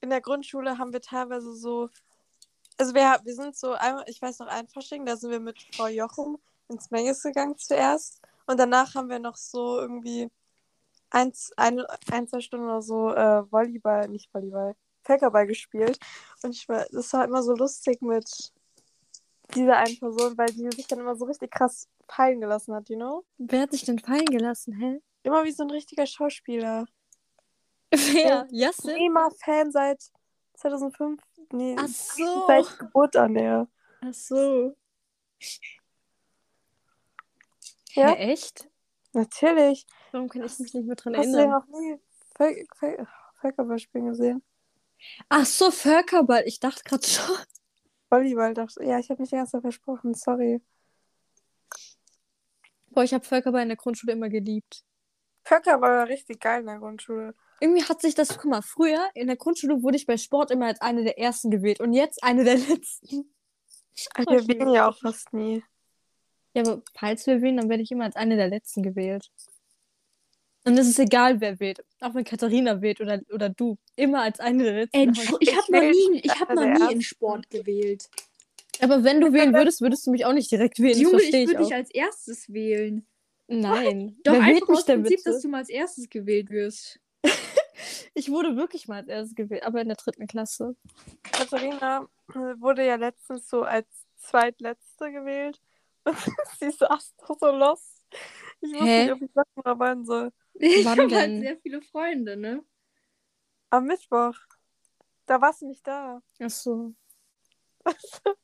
[0.00, 1.90] In der Grundschule haben wir teilweise so,
[2.76, 5.56] also wir, wir sind so, einmal, ich weiß noch, ein Fasching, da sind wir mit
[5.72, 8.20] Frau Jochum ins Menges gegangen zuerst.
[8.48, 10.28] Und danach haben wir noch so irgendwie
[11.10, 16.00] eins, eine, ein, zwei Stunden oder so äh, Volleyball, nicht Volleyball, Völkerball gespielt.
[16.42, 18.52] Und ich war, das war immer so lustig mit
[19.54, 22.96] dieser einen Person, weil die sich dann immer so richtig krass fallen gelassen hat, you
[22.96, 23.24] know?
[23.38, 25.00] Wer hat sich denn fallen gelassen, hä?
[25.22, 26.86] Immer wie so ein richtiger Schauspieler.
[27.90, 28.46] Wer?
[28.50, 28.96] Jasin?
[28.96, 30.02] Thema-Fan seit
[30.54, 31.20] 2005.
[31.52, 32.44] Nee, Ach so.
[32.46, 33.66] seit Geburt an, ja.
[34.02, 34.76] Ach so.
[37.94, 38.14] Ja?
[38.14, 38.68] Hä, echt?
[39.12, 39.86] Natürlich.
[40.12, 41.50] Warum kann ich mich nicht mehr dran Hast du erinnern?
[41.50, 41.98] noch nie
[42.36, 43.06] Völ Völ
[43.40, 44.42] Völkerball spielen gesehen?
[45.28, 46.42] Ach so, Völkerball.
[46.46, 47.36] Ich dachte gerade schon.
[48.10, 50.60] Volleyball, dachte Ja, ich habe mich die ganze Zeit versprochen, sorry.
[52.90, 54.84] Boah, ich habe Völkerball in der Grundschule immer geliebt.
[55.44, 57.34] Völkerball war richtig geil in der Grundschule.
[57.60, 60.66] Irgendwie hat sich das, guck mal, früher in der Grundschule wurde ich bei Sport immer
[60.66, 63.34] als eine der ersten gewählt und jetzt eine der letzten.
[64.14, 65.62] Aber wir wählen ja auch fast nie.
[66.54, 69.30] Ja, aber falls wir wählen, dann werde ich immer als eine der letzten gewählt.
[70.64, 71.84] Und es ist egal, wer wählt.
[72.00, 73.78] Auch wenn Katharina wählt oder, oder du.
[73.94, 74.96] Immer als eine der letzten.
[74.96, 77.02] Ey, Aber- ich ich habe noch nie, ich hab noch nie in.
[77.02, 78.08] Sport gewählt.
[78.80, 80.98] Aber wenn du wählen würdest, würdest du mich auch nicht direkt wählen.
[80.98, 83.06] Junge, das ich verstehe ich, würde dich als erstes wählen.
[83.46, 84.18] Nein.
[84.24, 85.30] Doch wer wählt einfach mich aus denn Prinzip, bitte?
[85.30, 86.98] dass du mal als erstes gewählt wirst.
[88.18, 90.74] Ich wurde wirklich mal als erstes gewählt, aber in der dritten Klasse.
[91.22, 95.60] Katharina äh, wurde ja letztens so als zweitletzte gewählt.
[96.04, 96.16] Und
[96.58, 98.02] sie saß doch so lost.
[98.62, 99.02] Ich wusste Hä?
[99.04, 100.32] nicht, ob ich Sachen arbeiten soll.
[100.54, 102.64] Ich habe halt sehr viele Freunde, ne?
[103.68, 104.38] Am Mittwoch.
[105.26, 106.22] Da warst du nicht da.
[106.40, 106.94] Ach so.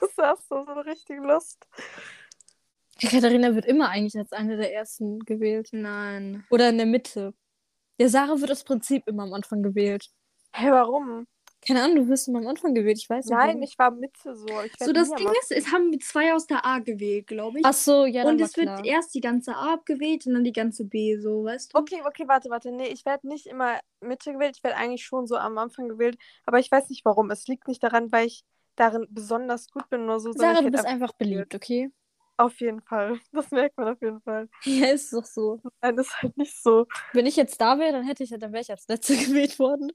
[0.00, 1.68] Du saßt so, so richtig lost.
[3.02, 5.68] Die Katharina wird immer eigentlich als eine der ersten gewählt.
[5.72, 6.46] Nein.
[6.48, 7.34] Oder in der Mitte.
[8.02, 10.08] Der Sarah wird aus Prinzip immer am Anfang gewählt.
[10.52, 11.24] Hä, warum?
[11.64, 13.32] Keine Ahnung, du wirst immer am Anfang gewählt, ich weiß nicht.
[13.32, 13.62] Nein, warum.
[13.62, 14.48] ich war Mitte so.
[14.64, 17.64] Ich So, das Ding ist, es haben zwei aus der A gewählt, glaube ich.
[17.64, 18.84] Ach so, ja, dann und war es wird klar.
[18.84, 21.78] erst die ganze A abgewählt und dann die ganze B, so, weißt du?
[21.78, 22.72] Okay, okay, warte, warte.
[22.72, 24.56] Nee, ich werde nicht immer Mitte gewählt.
[24.56, 26.18] Ich werde eigentlich schon so am Anfang gewählt.
[26.44, 27.30] Aber ich weiß nicht warum.
[27.30, 28.42] Es liegt nicht daran, weil ich
[28.74, 30.32] darin besonders gut bin oder so.
[30.32, 31.92] Sarah, ich du bist einfach beliebt, okay?
[32.36, 33.20] Auf jeden Fall.
[33.32, 34.48] Das merkt man auf jeden Fall.
[34.64, 35.60] Ja, ist doch so.
[35.80, 36.86] Nein, das ist halt nicht so.
[37.12, 39.92] Wenn ich jetzt da wäre, dann hätte ich, dann wäre ich als Letzte gewählt worden.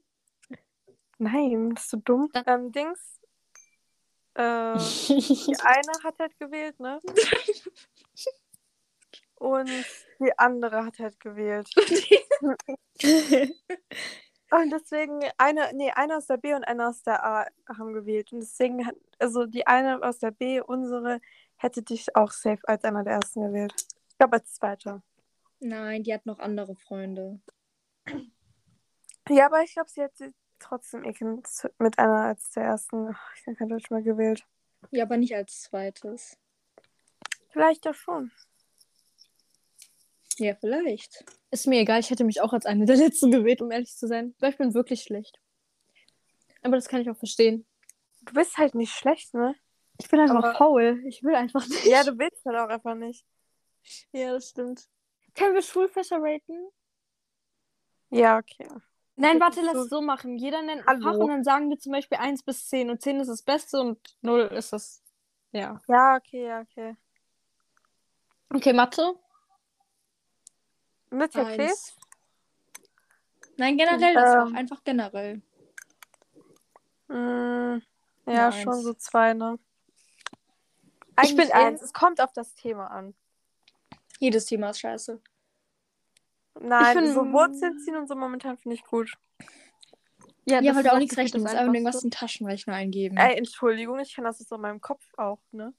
[1.18, 2.28] Nein, bist du dumm?
[2.32, 3.20] Dann- Ähm, Dings.
[4.34, 7.00] Äh, die eine hat halt gewählt, ne?
[9.34, 9.70] Und
[10.20, 11.68] die andere hat halt gewählt.
[14.50, 18.32] Und deswegen, eine, nee, einer aus der B und einer aus der A haben gewählt.
[18.32, 21.20] Und deswegen, hat, also die eine aus der B, unsere,
[21.58, 23.74] hätte dich auch safe als einer der ersten gewählt.
[24.10, 25.02] Ich glaube als zweiter.
[25.60, 27.40] Nein, die hat noch andere Freunde.
[29.28, 33.08] Ja, aber ich glaube, sie hat, sie trotzdem Ekin z- mit einer als der ersten.
[33.12, 34.46] Ach, Ich habe kein Deutsch mehr gewählt.
[34.90, 36.38] Ja, aber nicht als zweites.
[37.50, 38.30] Vielleicht doch schon.
[40.38, 41.24] Ja, vielleicht.
[41.50, 44.06] Ist mir egal, ich hätte mich auch als eine der letzten gewählt, um ehrlich zu
[44.06, 44.34] sein.
[44.38, 45.40] Weil ich bin wirklich schlecht.
[46.62, 47.66] Aber das kann ich auch verstehen.
[48.22, 49.54] Du bist halt nicht schlecht, ne?
[50.00, 51.02] Ich bin einfach Aber- faul.
[51.06, 51.84] Ich will einfach nicht.
[51.86, 53.26] Ja, du willst halt auch einfach nicht.
[54.12, 54.88] ja, das stimmt.
[55.34, 56.68] Können wir Schulfächer raten?
[58.10, 58.68] Ja, okay.
[59.16, 60.36] Nein, Das warte, lass so- es so machen.
[60.36, 61.02] Jeder nennt ein.
[61.02, 62.88] Fach und dann sagen wir zum Beispiel 1 bis 10.
[62.90, 65.02] Und 10 ist das Beste und 0 ist das.
[65.52, 65.80] Ja.
[65.88, 66.96] Ja, okay, ja, okay.
[68.54, 69.14] Okay, Mathe.
[71.10, 71.34] Quiz?
[71.36, 71.96] Eins.
[73.56, 74.52] Nein, generell, das Ähm.
[74.52, 75.42] war einfach generell.
[77.08, 77.82] Mm,
[78.26, 78.82] ja, Ja, schon eins.
[78.82, 79.58] so zwei, ne?
[81.22, 81.82] Ich Eigentlich bin eins.
[81.82, 83.14] Es kommt auf das Thema an.
[84.20, 85.20] Jedes Thema ist scheiße.
[86.60, 89.12] Nein, find- so Wurzeln ziehen und so momentan finde ich gut.
[90.44, 93.16] Ja, das weil du auch nichts rechnen musst, einfach irgendwas in den Taschenrechner eingeben.
[93.18, 95.74] Ey, Entschuldigung, ich kann das jetzt in meinem Kopf auch, ne?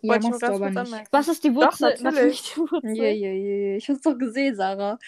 [0.00, 0.78] ja, Wollte ich machst du aber nicht.
[0.78, 1.08] anmerken.
[1.10, 1.94] Was ist die Wurzel?
[1.94, 2.42] Doch, natürlich.
[2.54, 2.96] die Wurzel.
[2.96, 3.76] Je, je, je.
[3.76, 4.98] Ich hab's doch gesehen, Sarah.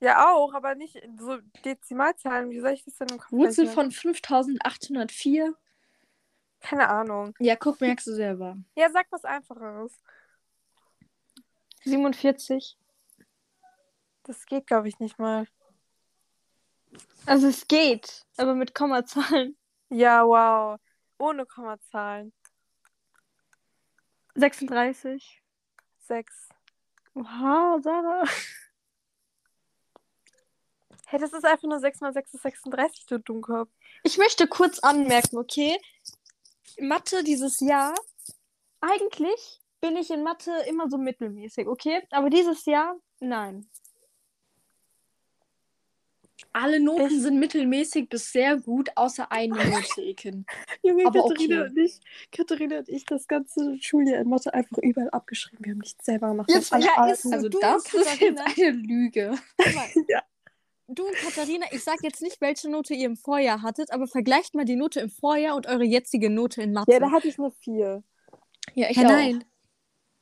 [0.00, 2.50] Ja, auch, aber nicht so Dezimalzahlen.
[2.50, 3.74] Wie soll ich das denn im Kopf Wurzel rechnen?
[3.74, 5.54] von 5804.
[6.60, 7.34] Keine Ahnung.
[7.38, 8.56] Ja, guck, merkst du selber.
[8.76, 9.92] Ja, sag was Einfacheres.
[11.84, 12.76] 47.
[14.24, 15.46] Das geht, glaube ich, nicht mal.
[17.26, 19.56] Also es geht, aber mit Kommazahlen.
[19.88, 20.78] Ja, wow.
[21.18, 22.32] Ohne Kommazahlen.
[24.34, 25.42] 36.
[25.98, 26.48] Sechs.
[27.14, 28.24] Wow, Sarah.
[31.06, 33.68] Hey, das ist einfach nur 6 mal 6 ist 36, du Dummkopf.
[34.04, 35.76] Ich möchte kurz anmerken, okay?
[36.80, 37.94] Mathe dieses Jahr,
[38.80, 42.02] eigentlich bin ich in Mathe immer so mittelmäßig, okay?
[42.10, 43.66] Aber dieses Jahr, nein.
[46.52, 49.54] Alle Noten Ich- sind mittelmäßig bis sehr gut, außer eine
[49.94, 50.46] Note, Ekin.
[50.82, 51.70] Junge, Aber Katharina okay.
[51.70, 52.00] und ich,
[52.32, 55.64] Katharina und ich das ganze Schuljahr in Mathe einfach überall abgeschrieben.
[55.64, 56.50] Wir haben nichts selber gemacht.
[56.50, 57.30] Jetzt- ja, ist so.
[57.32, 58.44] Also das ist jetzt Katharina.
[58.44, 59.34] eine Lüge.
[60.08, 60.22] Ja.
[60.92, 64.56] Du und Katharina, ich sag jetzt nicht, welche Note ihr im Vorjahr hattet, aber vergleicht
[64.56, 66.90] mal die Note im Vorjahr und eure jetzige Note in Mathe.
[66.90, 68.02] Ja, da hatte ich eine 4.
[68.74, 69.10] Ja, ich Hä, auch.
[69.10, 69.44] nein.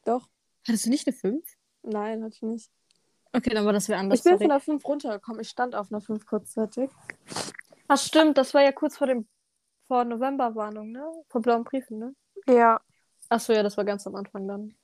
[0.04, 0.28] Doch.
[0.66, 1.42] Hattest du nicht eine 5?
[1.84, 2.70] Nein, hatte ich nicht.
[3.32, 4.18] Okay, dann war das wer anders.
[4.18, 4.44] Ich bin sorry.
[4.44, 5.40] von der 5 runtergekommen.
[5.40, 6.90] Ich stand auf einer 5 kurzzeitig.
[7.88, 9.26] Ach stimmt, das war ja kurz vor dem
[9.86, 11.10] vor Novemberwarnung, ne?
[11.28, 12.14] Vor blauen Briefen, ne?
[12.46, 12.78] Ja.
[13.30, 14.74] Achso, ja, das war ganz am Anfang dann.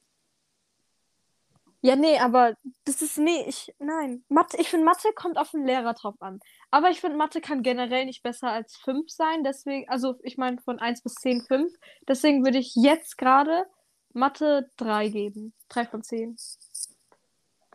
[1.85, 2.55] Ja, nee, aber
[2.87, 4.25] das ist, nee, ich, nein.
[4.31, 6.41] Mathe, ich finde, Mathe kommt auf den Lehrer drauf an.
[6.71, 10.63] Aber ich finde, Mathe kann generell nicht besser als 5 sein, deswegen, also ich meine
[10.63, 11.71] von 1 bis 10, 5.
[12.09, 13.67] Deswegen würde ich jetzt gerade
[14.15, 15.53] Mathe 3 geben.
[15.69, 16.37] 3 von 10.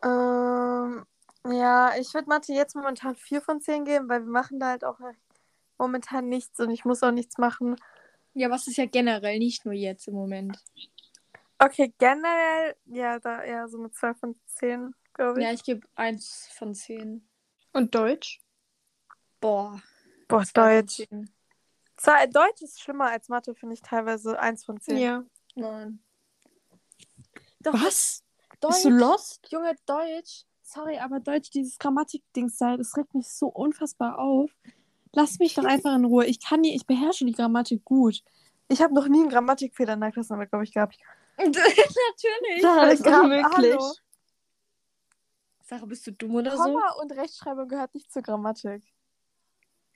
[0.03, 1.05] Ähm,
[1.45, 4.85] ja, ich würde Mathe jetzt momentan 4 von 10 geben, weil wir machen da halt
[4.85, 4.97] auch
[5.77, 7.75] momentan nichts und ich muss auch nichts machen.
[8.33, 10.57] Ja, was ist ja generell, nicht nur jetzt im Moment.
[11.59, 15.45] Okay, generell, ja, da eher so mit 2 von 10, glaube ich.
[15.45, 17.27] Ja, ich gebe eins von zehn.
[17.73, 18.39] Und Deutsch?
[19.41, 19.81] Boah.
[20.29, 21.05] Boah, zwei Deutsch.
[21.97, 24.97] Zwar, Deutsch ist schlimmer als Mathe, finde ich teilweise 1 von 10.
[24.97, 25.23] Ja.
[25.55, 26.01] Nein.
[27.59, 28.23] Doch, Was?
[28.61, 29.47] Deutsch, Bist du lost?
[29.51, 30.45] Junge, Deutsch.
[30.61, 34.51] Sorry, aber Deutsch, dieses Grammatik-Dings da, das regt mich so unfassbar auf.
[35.13, 36.25] Lass mich doch einfach in Ruhe.
[36.25, 38.21] Ich kann die, ich beherrsche die Grammatik gut.
[38.67, 40.97] Ich habe noch nie einen Grammatikfehler in der Klassenarbeit, glaube ich, gehabt.
[41.39, 42.61] Natürlich.
[42.61, 43.75] Sarah, das ist unmöglich.
[43.75, 43.93] Hallo.
[45.63, 46.63] Sarah, bist du dumm oder so?
[46.63, 48.83] Komma und Rechtschreibung gehört nicht zur Grammatik.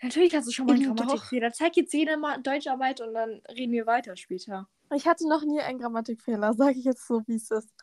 [0.02, 0.96] Natürlich hast du schon mal einen.
[0.96, 1.52] Grammatikfehler.
[1.52, 4.68] Zeig jetzt jede mal Deutscharbeit und dann reden wir weiter später.
[4.94, 7.74] Ich hatte noch nie einen Grammatikfehler, sage ich jetzt so, wie es ist.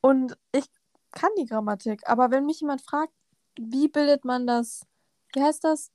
[0.00, 0.64] Und ich
[1.12, 3.12] kann die Grammatik, aber wenn mich jemand fragt,
[3.58, 4.86] wie bildet man das,
[5.32, 5.92] wie heißt das?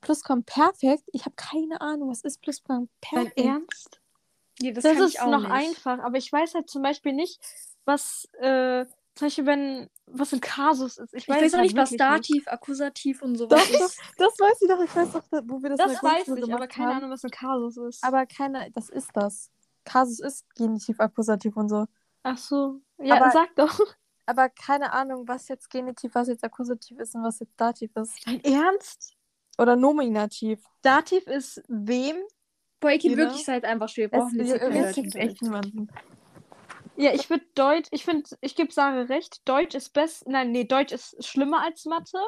[0.00, 1.04] Plusquamperfekt?
[1.12, 3.38] Ich habe keine Ahnung, was ist Dein Plusquamperfekt?
[3.38, 4.00] Ernst?
[4.60, 5.50] Ja, das, Das, kann ist ich auch noch nicht.
[5.50, 7.40] einfach, aber ich weiß halt zum Beispiel nicht,
[7.84, 11.14] was, äh, zum Beispiel, wenn, was ein Kasus ist.
[11.14, 12.46] Ich Ich weiß, weiß auch halt nicht, was wirklich nicht.
[12.46, 14.00] Dativ, Akkusativ und sowas Doch, ist.
[14.18, 16.88] Das weiß ich doch, ich weiß doch, wo wir das, Das weiß ich, aber keine
[16.88, 16.96] haben.
[16.98, 18.04] Ahnung, was ein Kasus ist.
[18.04, 19.50] Aber keine, das ist das.
[19.84, 21.86] Kasus ist Genitiv, Akkusativ und so.
[22.22, 22.80] Ach so.
[22.98, 23.80] Ja, Aber- sag doch.
[24.28, 28.26] Aber keine Ahnung, was jetzt Genitiv, was jetzt Akkusativ ist und was jetzt Dativ ist.
[28.26, 29.12] Dein Ernst?
[29.56, 30.60] Oder Nominativ.
[30.82, 32.16] Dativ ist wem?
[32.80, 33.24] Boah, Ekin, Genau.
[33.28, 34.10] wirklich seid einfach still.
[34.10, 35.88] Wir Es, brauchen es keinen gibt echt niemanden.
[36.96, 40.64] Ja, ich würde Deutsch, ich finde, ich gebe Sarah recht, Deutsch ist best, nein, nee,
[40.64, 42.18] Deutsch ist schlimmer als Mathe.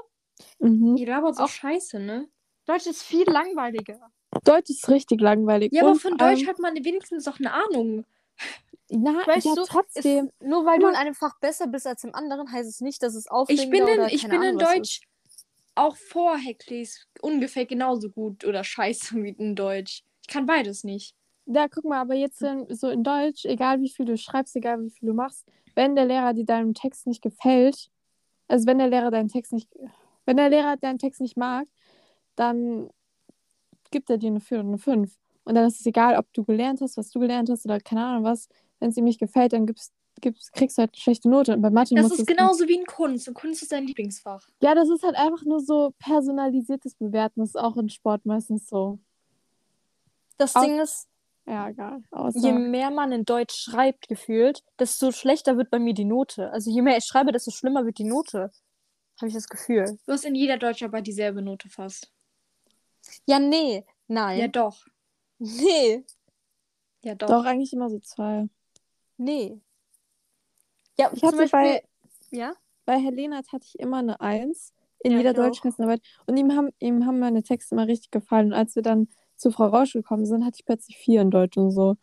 [0.58, 0.96] Mhm.
[0.96, 2.28] Ihr labert so Auch- scheiße, ne?
[2.66, 3.98] Deutsch ist viel langweiliger.
[4.44, 5.72] Deutsch ist richtig langweilig.
[5.72, 8.04] Ja, aber Und von vor Deutsch allem- hat man wenigstens doch eine Ahnung.
[8.90, 10.26] Na, Weißt ja, du, trotzdem.
[10.26, 13.02] Ist, nur weil du in einem Fach besser bist als im anderen, heißt es nicht,
[13.02, 15.00] dass es aufregender Ich bin in, oder ich bin in Ahnung was Deutsch
[15.74, 20.02] auch vor Hecklis ungefähr genauso gut oder scheiße wie in Deutsch.
[20.28, 21.14] Ich kann beides nicht.
[21.46, 24.82] Ja, guck mal, aber jetzt ähm, so in Deutsch, egal wie viel du schreibst, egal
[24.82, 27.90] wie viel du machst, wenn der Lehrer dir deinem Text nicht gefällt,
[28.46, 29.70] also wenn der Lehrer deinen Text nicht,
[30.26, 31.66] wenn der Lehrer deinen Text nicht mag,
[32.36, 32.90] dann
[33.90, 35.16] gibt er dir eine 4 oder eine 5.
[35.44, 38.04] Und dann ist es egal, ob du gelernt hast, was du gelernt hast oder keine
[38.04, 38.48] Ahnung was.
[38.78, 41.54] Wenn es ihm nicht gefällt, dann gibst, gibst, kriegst du halt eine schlechte Note.
[41.54, 43.28] Und bei Mathe Das ist genauso wie in Kunst.
[43.28, 44.46] Und Kunst ist dein Lieblingsfach.
[44.60, 47.40] Ja, das ist halt einfach nur so personalisiertes Bewerten.
[47.40, 48.98] Das ist auch in Sport meistens so.
[50.38, 51.08] Das Au- Ding ist,
[51.46, 52.02] Ja, egal.
[52.10, 56.50] Außer, je mehr man in Deutsch schreibt, gefühlt, desto schlechter wird bei mir die Note.
[56.52, 58.50] Also je mehr ich schreibe, desto schlimmer wird die Note.
[59.20, 59.98] Habe ich das Gefühl.
[60.06, 62.12] Du hast in jeder Deutscharbeit dieselbe Note fast.
[63.26, 63.84] Ja, nee.
[64.06, 64.38] Nein.
[64.38, 64.86] Ja, doch.
[65.38, 66.04] nee.
[67.02, 67.28] Ja, doch.
[67.28, 68.48] doch eigentlich immer so zwei.
[69.16, 69.60] Nee.
[70.98, 71.50] Ja, Ich zum hatte Beispiel.
[71.60, 71.82] bei,
[72.30, 72.54] ja?
[72.84, 75.32] bei Herr Lehnert hatte ich immer eine Eins in Ja, jeder.
[75.34, 76.02] Deutschklassenarbeit.
[76.26, 78.48] Und ihm haben, ihm haben meine Texte immer richtig gefallen.
[78.48, 81.56] Und als wir dann zu Frau Rausch gekommen sind, hatte ich plötzlich vier in Deutsch
[81.56, 81.96] und so.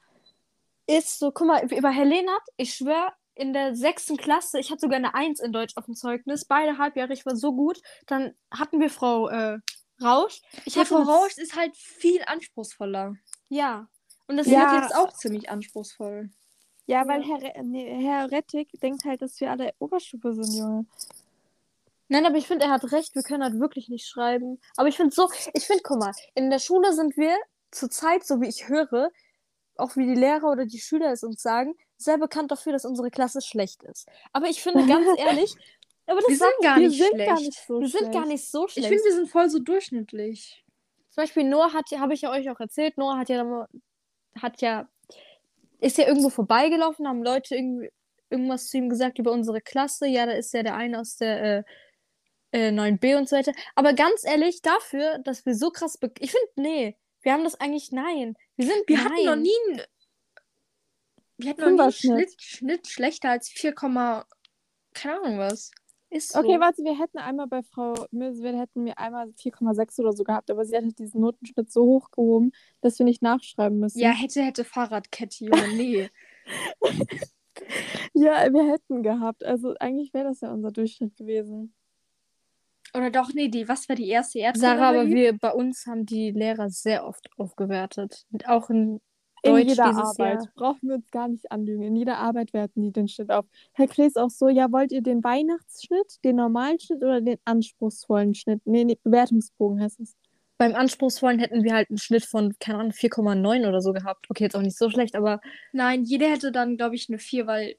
[0.87, 4.81] Ist so, guck mal, über Helene hat, ich schwöre, in der sechsten Klasse, ich hatte
[4.81, 7.81] sogar eine Eins in Deutsch auf dem Zeugnis, beide Halbjahre, ich war so gut.
[8.07, 9.59] Dann hatten wir Frau äh,
[10.01, 10.41] Rausch.
[10.63, 13.15] Ich Ja, hatte Frau Rausch ist halt viel anspruchsvoller.
[13.49, 13.87] Ja.
[14.27, 14.71] Und das Ja.
[14.71, 16.29] hat jetzt auch ziemlich anspruchsvoll.
[16.87, 20.85] Ja, weil Herr, nee, Herr Rettig denkt halt, dass wir alle Oberstufe sind, Junge.
[22.07, 24.59] Nein, aber ich finde, er hat recht, wir können halt wirklich nicht schreiben.
[24.77, 27.35] Aber ich finde so, ich finde, guck mal, in der Schule sind wir
[27.71, 29.09] zurzeit, so wie ich höre,
[29.77, 33.09] auch wie die Lehrer oder die Schüler es uns sagen, sehr bekannt dafür, dass unsere
[33.11, 34.07] Klasse schlecht ist.
[34.33, 35.55] Aber ich finde ganz ehrlich,
[36.07, 37.27] aber das Wir sind sind gar wir nicht sind schlecht.
[37.29, 38.13] gar nicht so wir sind schlecht.
[38.13, 38.87] gar nicht so Ich schlecht.
[38.87, 40.63] finde, wir sind voll so durchschnittlich.
[41.11, 43.67] Zum Beispiel Noah hat, habe ich ja euch auch erzählt, Noah hat ja,
[44.41, 44.87] hat ja,
[45.79, 47.89] ist ja irgendwo vorbeigelaufen, haben Leute irgendwie
[48.29, 50.07] irgendwas zu ihm gesagt über unsere Klasse.
[50.07, 51.63] Ja, da ist ja der eine aus der äh,
[52.55, 53.51] äh, 9b und so weiter.
[53.75, 57.59] Aber ganz ehrlich, dafür, dass wir so krass, be ich finde, nee, wir haben das
[57.59, 58.35] eigentlich, nein.
[58.55, 59.05] Wir sind, Wir nein.
[59.05, 59.81] hatten noch nie einen,
[61.37, 61.91] wir hatten noch nie einen.
[61.91, 64.25] Schnitt, Schnitt schlechter als 4, keine
[65.03, 65.71] Ahnung was.
[66.09, 66.39] Ist so.
[66.39, 70.49] Okay, warte, wir hätten einmal bei Frau Milswil hätten wir einmal 4,6 oder so gehabt,
[70.49, 73.99] aber sie hat halt diesen Notenschnitt so hochgehoben, dass wir nicht nachschreiben müssen.
[73.99, 76.09] Ja, hätte, hätte Fahrradkette, Junge, nee.
[78.13, 79.43] Ja, wir hätten gehabt.
[79.43, 81.73] Also eigentlich wäre das ja unser Durchschnitt gewesen.
[82.95, 84.61] Oder doch, nee, die, was war die erste Ärztin?
[84.61, 88.25] Sarah, aber wir, bei uns haben die Lehrer sehr oft aufgewertet.
[88.31, 89.01] Und auch in
[89.43, 90.43] In Deutsch jeder dieses Arbeit.
[90.43, 90.51] Jahr.
[90.55, 91.83] Brauchen wir uns gar nicht anlügen.
[91.83, 93.45] In jeder Arbeit werten die den Schnitt auf.
[93.73, 98.33] Herr Krees auch so, ja, wollt ihr den Weihnachtsschnitt, den normalen Schnitt oder den anspruchsvollen
[98.33, 98.61] Schnitt?
[98.65, 100.15] Nee, nee Bewertungsbogen heißt es.
[100.57, 104.25] Beim Anspruchsvollen hätten wir halt einen Schnitt von, keine Ahnung, 4,9 oder so gehabt.
[104.29, 105.41] Okay, jetzt auch nicht so schlecht, aber
[105.73, 107.75] Nein, jeder hätte dann, glaube ich, eine 4, weil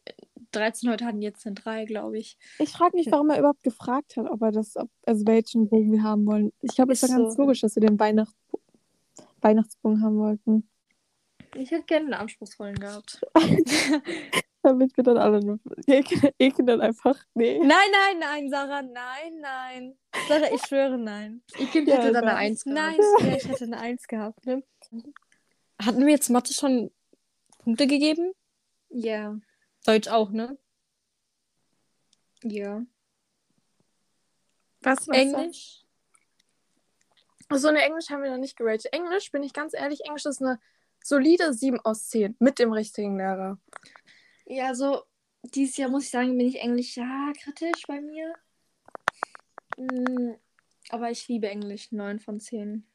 [0.52, 2.38] 13 Leute hatten jetzt eine 3, glaube ich.
[2.58, 5.92] Ich frage mich, warum er überhaupt gefragt hat, ob er das, ob, also welchen Bogen
[5.92, 6.52] wir haben wollen.
[6.62, 7.42] Ich glaube, es war ganz so.
[7.42, 8.34] logisch, dass wir den Weihnacht
[9.40, 10.68] Weihnachtsbogen haben wollten.
[11.54, 13.20] Ich hätte gerne einen anspruchsvollen gehabt.
[14.62, 17.16] Damit wir dann alle nur ekeln, dann einfach.
[17.34, 17.58] Nee.
[17.58, 19.96] Nein, nein, nein, Sarah, nein, nein.
[20.28, 21.42] Sarah, ich schwöre, nein.
[21.56, 22.76] Ich hätte Ja, dann eine 1 gehabt.
[22.76, 24.44] Nein, ja, ich hätte eine Eins gehabt.
[24.44, 24.64] Ne?
[25.80, 26.90] Hatten wir jetzt Mathe schon
[27.58, 28.32] Punkte gegeben?
[28.88, 29.36] Ja,
[29.86, 30.58] Deutsch auch, ne?
[32.42, 32.84] ja.
[34.80, 35.82] Was, was Englisch?
[37.50, 38.92] So eine Englisch haben wir noch nicht geratet.
[38.92, 40.60] Englisch, bin ich ganz ehrlich, Englisch ist eine
[41.02, 43.58] solide 7 aus 10 mit dem richtigen Lehrer.
[44.46, 45.02] Ja, so
[45.42, 48.34] dieses Jahr muss ich sagen, bin ich Englisch ja kritisch bei mir.
[49.76, 50.34] Mm,
[50.90, 52.86] aber ich liebe Englisch, 9 von 10.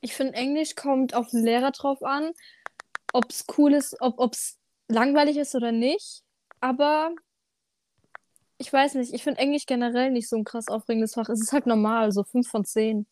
[0.00, 2.32] Ich finde, Englisch kommt auf den Lehrer drauf an,
[3.12, 6.22] ob es cool ist, ob es langweilig ist oder nicht.
[6.60, 7.12] Aber
[8.58, 11.28] ich weiß nicht, ich finde Englisch generell nicht so ein krass aufregendes Fach.
[11.28, 13.06] Es ist halt normal, so 5 von 10.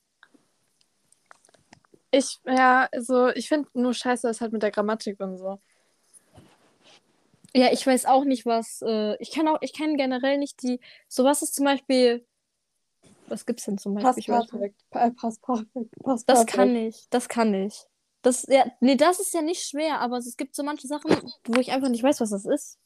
[2.11, 5.61] Ich, ja, also ich finde nur scheiße, das halt mit der Grammatik und so.
[7.55, 8.83] Ja, ich weiß auch nicht, was.
[8.83, 10.81] Äh, ich kann auch, ich kenne generell nicht die.
[11.09, 12.27] So was ist zum Beispiel.
[13.29, 14.15] Was gibt's denn zum Beispiel?
[14.17, 14.51] Ich weiß nicht.
[14.53, 14.85] perfekt.
[14.91, 15.95] Pa- Passt perfekt.
[16.27, 16.51] Das perfekt.
[16.51, 17.07] kann ich.
[17.11, 17.85] Das kann ich.
[18.23, 21.11] Das, ja, nee, das ist ja nicht schwer, aber es gibt so manche Sachen,
[21.47, 22.79] wo ich einfach nicht weiß, was das ist.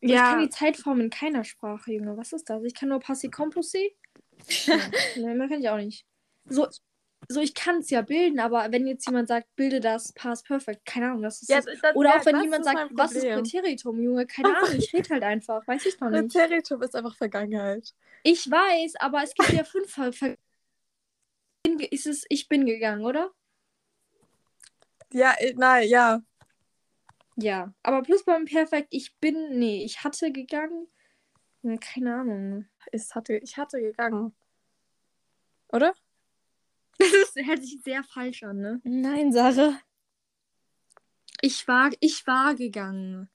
[0.00, 2.16] Ich Ja, kann die Zeitform in keiner Sprache, Junge.
[2.16, 2.62] Was ist das?
[2.64, 3.92] Ich kann nur Passi Composé.
[5.16, 6.06] Nein, mehr kann ich auch nicht.
[6.46, 6.68] So,
[7.28, 10.84] so ich kann es ja bilden, aber wenn jetzt jemand sagt, bilde das Past Perfect,
[10.84, 11.66] keine Ahnung, das ist ja, das.
[11.80, 13.22] das- Oder ja, auch wenn jemand sagt, was ist.
[13.24, 14.26] Präteritum, Junge?
[14.26, 15.66] Keine Ahnung, ich rede halt einfach.
[15.66, 16.32] Weiß ich noch nicht.
[16.32, 17.94] Präteritum ist einfach Vergangenheit.
[18.24, 20.36] Ich weiß, aber es gibt ja fünf Ver Ver
[21.64, 23.32] bin ist es, ich bin gegangen, oder?
[25.12, 26.22] Ja, äh, nein, ja.
[27.36, 27.74] Ja.
[27.82, 30.86] Aber plus beim Perfekt, ich bin, nee, ich hatte gegangen.
[31.62, 32.66] Hm, Keine Ahnung.
[32.92, 34.34] Ich hatte, ich hatte gegangen.
[35.72, 35.94] Oder?
[36.96, 38.80] Das ist, hört sich sehr falsch an, ne?
[38.84, 39.80] Nein, Sarah.
[41.40, 43.28] Ich war, ich war gegangen.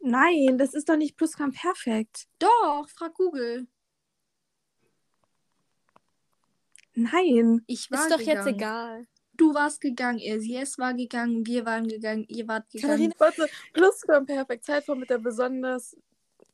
[0.00, 2.26] Nein, das ist doch nicht Plusquamperfekt.
[2.38, 3.68] Doch, frag Google.
[6.94, 7.62] Nein.
[7.66, 8.36] Ich war Ist doch gegangen.
[8.46, 9.06] jetzt egal.
[9.36, 12.92] Du warst gegangen, Elsies war gegangen, wir waren gegangen, ihr wart gegangen.
[12.92, 15.96] Katharina, warte, Plusquamperfekt, Zeitform mit der besonders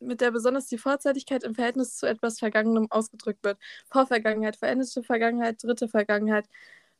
[0.03, 3.59] mit der besonders die Vorzeitigkeit im Verhältnis zu etwas Vergangenem ausgedrückt wird.
[3.91, 6.47] Vorvergangenheit, veränderte Vergangenheit, dritte Vergangenheit.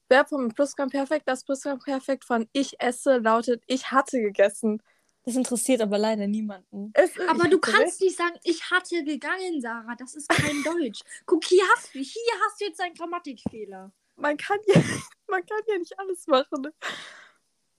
[0.09, 4.83] Verbform im Plusquamperfekt, das Plusquamperfekt von ich esse lautet ich hatte gegessen.
[5.31, 6.91] Das interessiert aber leider niemanden.
[6.93, 9.95] Es, Aber du kannst nicht sagen, ich hatte gegangen, Sarah.
[9.97, 11.03] Das ist kein Deutsch.
[11.25, 13.93] Guck, hier hast du, hier hast du jetzt einen Grammatikfehler.
[14.17, 14.75] Man kann ja,
[15.29, 16.63] man kann ja nicht alles machen.
[16.63, 16.73] ne?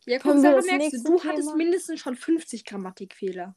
[0.06, 1.56] Ja, guck, Kommen wir Sarah, merkst du, du hattest Thema?
[1.58, 3.54] mindestens schon 50 Grammatikfehler.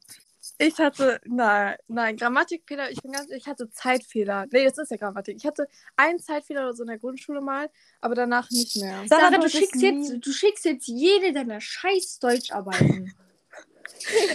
[0.57, 4.45] Ich hatte, nein, nein, Grammatikfehler, ich bin ganz, ich hatte Zeitfehler.
[4.51, 5.37] Nee, das ist ja Grammatik.
[5.37, 7.69] Ich hatte einen Zeitfehler oder so in der Grundschule mal,
[8.01, 9.05] aber danach nicht mehr.
[9.07, 13.13] Sarah, Sarah, du schickst, jetzt, du schickst jetzt jede deiner scheiß Deutscharbeiten.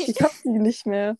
[0.07, 1.17] Ich hab die nicht mehr.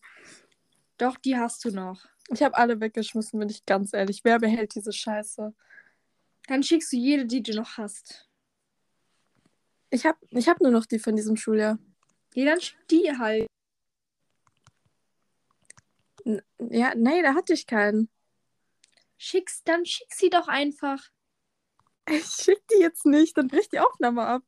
[0.97, 2.05] Doch, die hast du noch.
[2.29, 4.21] Ich habe alle weggeschmissen, bin ich ganz ehrlich.
[4.23, 5.53] Wer behält diese Scheiße?
[6.47, 8.29] Dann schickst du jede, die du noch hast.
[9.89, 11.77] Ich habe ich hab nur noch die von diesem Schuljahr.
[12.33, 13.47] Ja, dann schick die halt.
[16.23, 18.09] N ja, nee, da hatte ich keinen.
[19.17, 21.09] Schickst, dann schick sie doch einfach.
[22.09, 24.43] Ich schick die jetzt nicht, dann bricht die Aufnahme ab.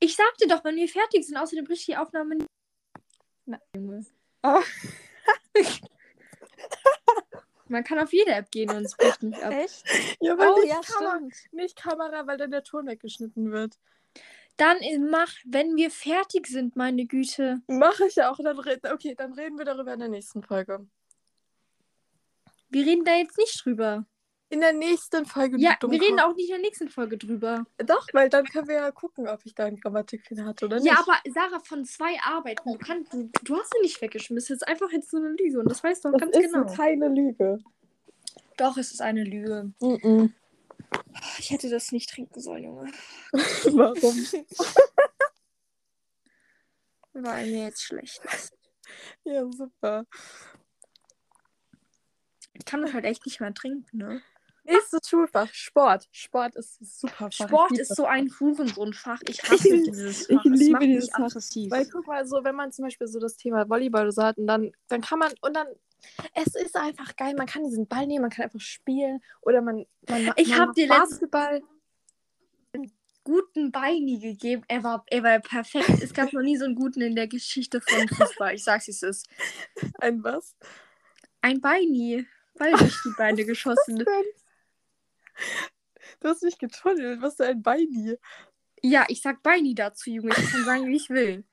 [0.00, 2.48] Ich sagte doch, wenn wir fertig sind, außerdem bricht die Aufnahme nicht.
[3.48, 4.04] Na, Junge.
[4.42, 4.62] Oh.
[7.68, 9.52] Man kann auf jede App gehen und es bricht nicht ab.
[9.52, 9.84] Echt?
[10.20, 11.20] Ja, weil Oh, nicht, ja, Kamera,
[11.52, 13.78] nicht Kamera, weil dann der Ton weggeschnitten wird.
[14.58, 14.76] Dann
[15.10, 17.62] mach, wenn wir fertig sind, meine Güte.
[17.68, 18.36] Mache ich ja auch.
[18.36, 20.86] Dann okay, dann reden wir darüber in der nächsten Folge.
[22.68, 24.04] Wir reden da jetzt nicht drüber.
[24.50, 25.58] In der nächsten Folge.
[25.58, 27.66] Ja, wir reden auch nicht in der nächsten Folge drüber.
[27.84, 30.86] Doch, weil dann können wir ja gucken, ob ich da einen Grammatikfehler hatte oder nicht.
[30.86, 34.54] Ja, aber Sarah, von zwei Arbeiten, du, kannst, du, du hast sie nicht weggeschmissen.
[34.54, 36.52] Das ist einfach jetzt so eine Lüge und das weißt du auch das ganz ist
[36.52, 36.74] genau.
[36.74, 37.58] keine Lüge.
[38.56, 39.70] Doch, es ist eine Lüge.
[39.80, 40.32] Mhm.
[41.38, 42.90] Ich hätte das nicht trinken sollen, Junge.
[43.32, 44.26] Warum?
[47.12, 48.54] Weil mir jetzt schlecht ist.
[49.24, 50.06] Ja, super.
[52.54, 54.22] Ich kann das halt echt nicht mehr trinken, ne?
[54.68, 56.08] Nächstes Schulfach, Sport.
[56.12, 57.32] Sport ist super Fach.
[57.32, 59.20] Sport Ich ist liebe so ein Hurensohnfach.
[59.28, 60.44] Ich hasse Ich- dieses ich Fach.
[60.44, 61.20] es liebe macht dieses Fach.
[61.24, 61.70] aggressiv.
[61.70, 64.46] Weil guck mal, so, wenn man zum Beispiel so das Thema Volleyball so hat, und
[64.46, 65.66] dann, dann kann man, und dann,
[66.34, 69.86] es ist einfach geil, man kann diesen Ball nehmen, man kann einfach spielen, oder man,
[70.08, 71.62] man ma- Ich man hab macht dir Basketball.
[73.24, 74.62] guten Beini gegeben.
[74.68, 76.02] Er war, er war perfekt.
[76.02, 78.54] Es gab noch nie so einen guten in der Geschichte von Fußball.
[78.54, 79.28] Ich sag's, wie es ist.
[79.98, 80.56] Ein was?
[81.42, 82.26] Ein Beini.
[82.54, 84.04] Ball durch die Beine geschossen.
[86.20, 88.16] Du hast mich getunnelt, was für ein Beini.
[88.82, 90.30] Ja, ich sag Beini dazu, Junge.
[90.30, 91.44] Ich kann sagen, wie ich will.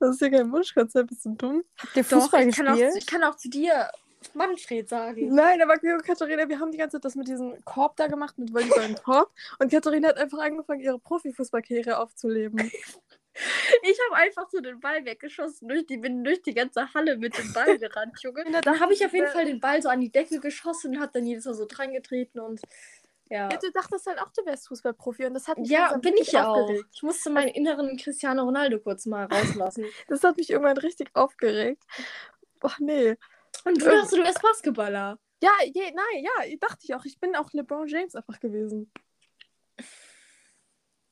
[0.00, 1.64] Das ist ja kein Wunschkonzert, bist du dumm?
[1.78, 3.90] Habt ihr Doch, ich kann, auch, ich kann auch zu dir
[4.34, 5.34] Manfred sagen.
[5.34, 8.52] Nein, aber Katharina, wir haben die ganze Zeit das mit diesem Korb da gemacht, mit
[8.52, 9.30] Volleyball im Korb.
[9.58, 12.70] Und Katharina hat einfach angefangen, ihre Profifußballkarriere aufzuleben.
[13.82, 15.68] Ich habe einfach so den Ball weggeschossen.
[15.68, 18.44] Durch die, bin durch die ganze Halle mit dem Ball gerannt, Junge.
[18.62, 21.12] Dann habe ich auf jeden Fall den Ball so an die Decke geschossen und habe
[21.12, 22.60] dann jedes Mal so dran getreten und
[23.30, 23.48] ja.
[23.50, 26.32] Ja, du dachtest halt auch, du wärst Fußballprofi und das hat mich Ja, bin ich
[26.32, 26.70] ja auch.
[26.92, 29.86] Ich musste meinen inneren Cristiano Ronaldo kurz mal rauslassen.
[30.08, 31.82] Das hat mich irgendwann richtig aufgeregt.
[32.60, 33.16] Boah, nee.
[33.64, 35.18] Und du dachtest, du wärst Basketballer.
[35.42, 37.04] Ja, je, nein, ja, dachte ich auch.
[37.06, 38.92] Ich bin auch LeBron James einfach gewesen.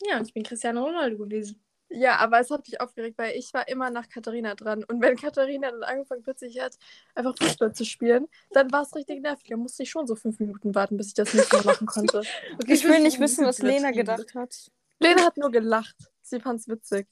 [0.03, 1.65] Ja, und ich bin Cristiano Ronaldo gewesen.
[1.93, 4.85] Ja, aber es hat mich aufgeregt, weil ich war immer nach Katharina dran.
[4.85, 6.79] Und wenn Katharina dann angefangen plötzlich hat,
[7.17, 9.49] einfach Fußball zu spielen, dann war es richtig nervig.
[9.49, 12.23] Da musste ich schon so fünf Minuten warten, bis ich das nicht mehr machen konnte.
[12.61, 13.59] Okay, ich will nicht wissen, was.
[13.59, 14.71] Lena gedacht hat.
[15.01, 15.97] Lena hat nur gelacht.
[16.23, 17.09] Sie fand es witzig.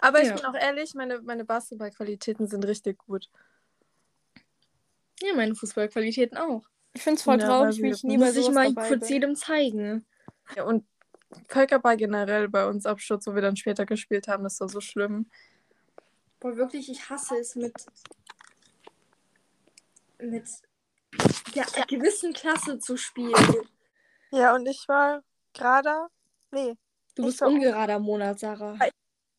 [0.00, 0.34] Aber ich Ja.
[0.34, 3.30] bin auch ehrlich, meine, meine Basketballqualitäten sind richtig gut.
[5.22, 6.64] Ja, meine Fußballqualitäten auch.
[6.94, 9.08] Ich finde es voll Ja, traurig, wie ich nie bei Muss ich sowas mal kurz
[9.08, 10.04] jedem zeigen.
[10.56, 10.84] Ja, und
[11.48, 15.30] Völkerball generell bei uns Absturz, wo wir dann später gespielt haben, das war so schlimm.
[16.40, 17.74] Boah, wirklich, ich hasse es mit.
[20.18, 20.48] mit.
[21.54, 23.34] Ja, einer gewissen Klasse zu spielen.
[24.30, 25.22] Ja, und ich war
[25.52, 26.06] gerade.
[26.50, 26.74] Nee.
[27.14, 28.78] Du bist ungerader Monat, Sarah.
[28.84, 28.92] Ich-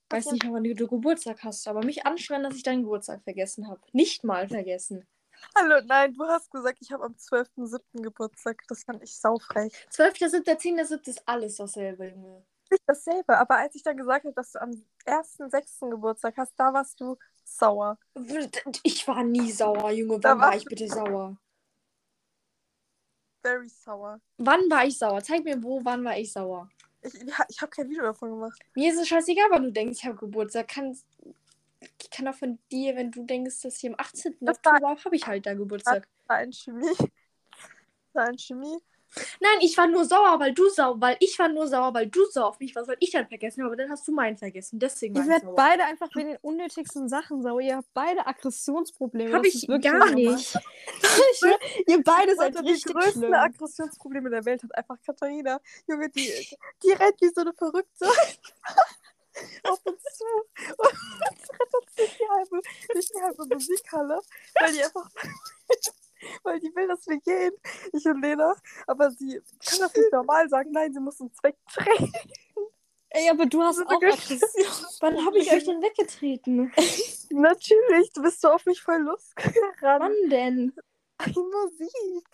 [0.10, 3.80] Weiß nicht, wann du Geburtstag hast, aber mich anschreien, dass ich deinen Geburtstag vergessen habe.
[3.94, 5.08] Nicht mal vergessen.
[5.56, 8.02] Hallo, nein, du hast gesagt, ich habe am 12.07.
[8.02, 8.64] Geburtstag.
[8.68, 9.74] Das fand ich saufrech.
[9.92, 11.08] 12.7., 10.7.
[11.10, 12.46] ist alles dasselbe, Junge.
[12.70, 14.72] Nicht dasselbe, aber als ich dann gesagt habe, dass du am
[15.06, 15.90] 1.06.
[15.90, 17.98] Geburtstag hast, da warst du sauer.
[18.84, 20.20] Ich war nie sauer, Junge.
[20.20, 21.38] Da Wann war ich bitte sauer?
[23.44, 24.22] Very sauer.
[24.38, 25.22] Wann war ich sauer?
[25.22, 26.70] Zeig mir, wo, wann war ich sauer?
[27.02, 27.14] Ich,
[27.50, 28.60] ich habe kein Video davon gemacht.
[28.76, 30.68] Mir ist es scheißegal, wann du denkst, ich habe Geburtstag.
[30.68, 30.96] Kann,
[32.02, 34.38] ich kann auch von dir, wenn du denkst, dass ich am 18.
[34.42, 36.08] Das Oktober habe ich halt da Geburtstag.
[36.28, 36.96] War in Chemie.
[38.14, 38.78] War in Chemie.
[39.42, 42.26] Nein, ich war nur sauer, weil du sauer, weil ich war nur sauer, weil du
[42.28, 44.80] sauer auf mich warst, weil ich dann vergessen habe, aber dann hast du meinen vergessen.
[44.80, 47.60] Deswegen war Ihr ich werdet beide einfach wegen den unnötigsten Sachen sauer.
[47.60, 49.34] Ihr habt beide Aggressionsprobleme.
[49.34, 50.58] Hab Das ich gar nicht.
[51.34, 53.34] Ich ihr beide seid Warte, die richtig größten schlimm.
[53.34, 55.60] Aggressionsprobleme der Welt hat einfach Katharina.
[55.88, 56.32] Junge, die,
[56.84, 58.06] die rennt wie so eine Verrückte
[59.64, 60.26] auf uns zu
[60.78, 62.62] und rennt uns durch die halbe,
[62.94, 64.22] durch die halbe Musikhalle,
[64.60, 65.10] weil die einfach,
[66.44, 67.54] weil die will, dass wir gehen,
[67.94, 68.56] ich und Lena,
[68.88, 70.72] aber sie kann das nicht normal sagen.
[70.72, 72.14] Nein, sie muss uns wegdrehen.
[73.14, 74.40] Ey, aber du hast auch Aggression.
[75.02, 76.72] Wann habe ich euch denn weggetreten?
[77.30, 79.76] Natürlich, du bist so auf mich voll losgerannt.
[79.82, 80.74] Wann denn?
[81.28, 82.28] Musik.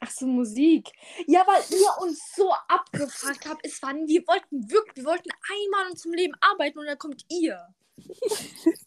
[0.00, 0.92] Ach so, Musik.
[1.26, 3.64] Ja, weil ihr uns so abgefuckt habt.
[3.64, 7.24] Es waren, wir wollten wirklich, wir wollten einmal uns zum Leben arbeiten und dann kommt
[7.28, 7.74] ihr.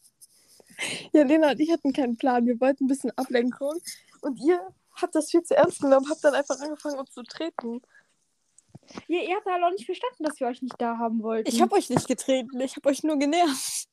[1.12, 2.46] Ja, Lena und ich hatten keinen Plan.
[2.46, 3.82] Wir wollten ein bisschen Ablenkung.
[4.22, 4.60] Und ihr
[5.02, 7.82] habt das viel zu ernst genommen, habt dann einfach angefangen, uns zu treten.
[9.08, 11.50] Ja, ihr habt halt auch nicht verstanden, dass wir euch nicht da haben wollten.
[11.50, 13.88] Ich habe euch nicht getreten, ich habe euch nur genervt.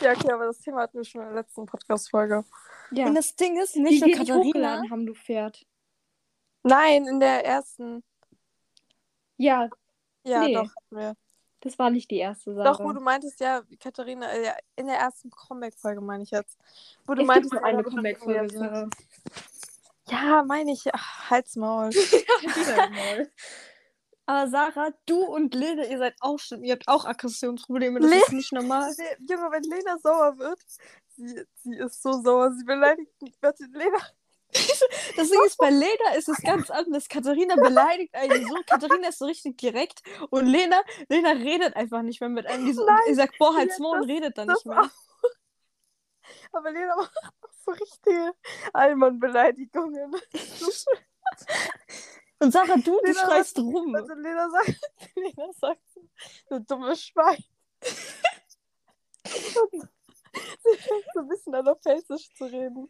[0.00, 2.44] Ja, okay, aber das Thema hatten wir schon in der letzten Podcast-Folge.
[2.92, 3.06] Ja.
[3.06, 4.44] Und das Ding ist, die nicht wir nur Katharina.
[4.48, 5.64] hochgeladen haben, du Pferd.
[6.62, 8.02] Nein, in der ersten.
[9.36, 9.68] Ja,
[10.24, 10.54] Ja, Nee.
[10.54, 11.14] doch, wir.
[11.60, 12.64] das war nicht die erste Sache.
[12.68, 16.58] Doch, wo du meintest, ja, Katharina, äh, ja, in der ersten Comeback-Folge meine ich jetzt.
[17.06, 18.90] Wo du es meintest, gibt eine ja, Comeback-Folge.
[20.10, 20.84] Ja, meine ich.
[20.92, 21.90] Ach, halt's Maul.
[24.26, 26.62] Aber Sarah, du und Lene, ihr seid auch schlimm.
[26.62, 27.98] Ihr habt auch Aggressionsprobleme.
[28.00, 28.92] Das Le- ist nicht normal.
[29.28, 30.60] Junge, wenn Lena sauer wird,
[31.20, 33.36] sie, sie ist so sauer, sie beleidigt mich.
[33.40, 33.98] Warte, Lena,
[35.16, 37.08] Das Ding ist, bei Lena ist es ganz anders.
[37.08, 38.54] Katharina beleidigt einen so.
[38.66, 40.02] Katharina ist so richtig direkt.
[40.30, 42.66] Und Lena, Lena redet einfach nicht mehr mit einem.
[42.66, 44.90] Die so, Nein, ich sag, boah, halt's Maul und redet dann nicht mehr.
[46.52, 48.32] aber Lena macht auch so richtige
[48.72, 50.14] Allmann-Beleidigungen.
[52.42, 53.94] Und Sarah, du, du schreist rum.
[53.94, 54.80] Also Lena sagt,
[55.14, 56.00] Lena sagt, so,
[56.48, 57.44] du dummes Schwein.
[60.32, 62.88] Sie fängt so ein bisschen an, auf Felsisch zu reden.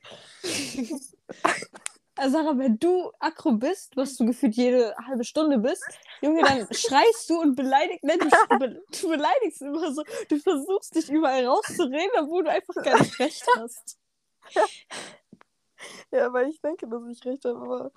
[2.16, 5.82] Also Sarah, wenn du aggro bist, was du gefühlt jede halbe Stunde bist,
[6.20, 10.94] Junge, dann schreist du und beleidigst, ne, du, be- du beleidigst immer so, du versuchst
[10.94, 13.98] dich überall rauszureden, obwohl du einfach gar nicht recht hast.
[16.10, 17.90] Ja, weil ich denke, dass ich recht habe, aber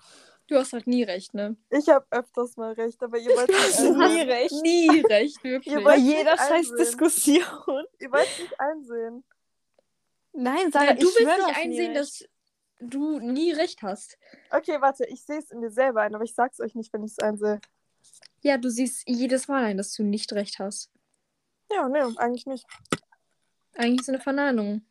[0.47, 1.57] Du hast halt nie recht, ne?
[1.69, 3.97] ich habe öfters mal recht, aber ihr wollt nicht einsehen.
[3.97, 4.61] nie recht.
[4.61, 5.83] Nie recht, wirklich.
[5.83, 6.73] Bei jeder scheiß.
[6.77, 7.85] Diskussion.
[7.99, 9.25] Ihr wollt nicht einsehen.
[10.33, 12.25] Nein, Sarah, ja, du ich willst nicht einsehen, dass
[12.79, 14.17] du nie recht hast.
[14.51, 17.03] Okay, warte, ich sehe es in mir selber ein, aber ich sag's euch nicht, wenn
[17.03, 17.61] ich es einsehe.
[18.41, 20.89] Ja, du siehst jedes Mal ein, dass du nicht recht hast.
[21.71, 22.65] Ja, nee, eigentlich nicht.
[23.75, 24.85] Eigentlich ist eine Verneinung.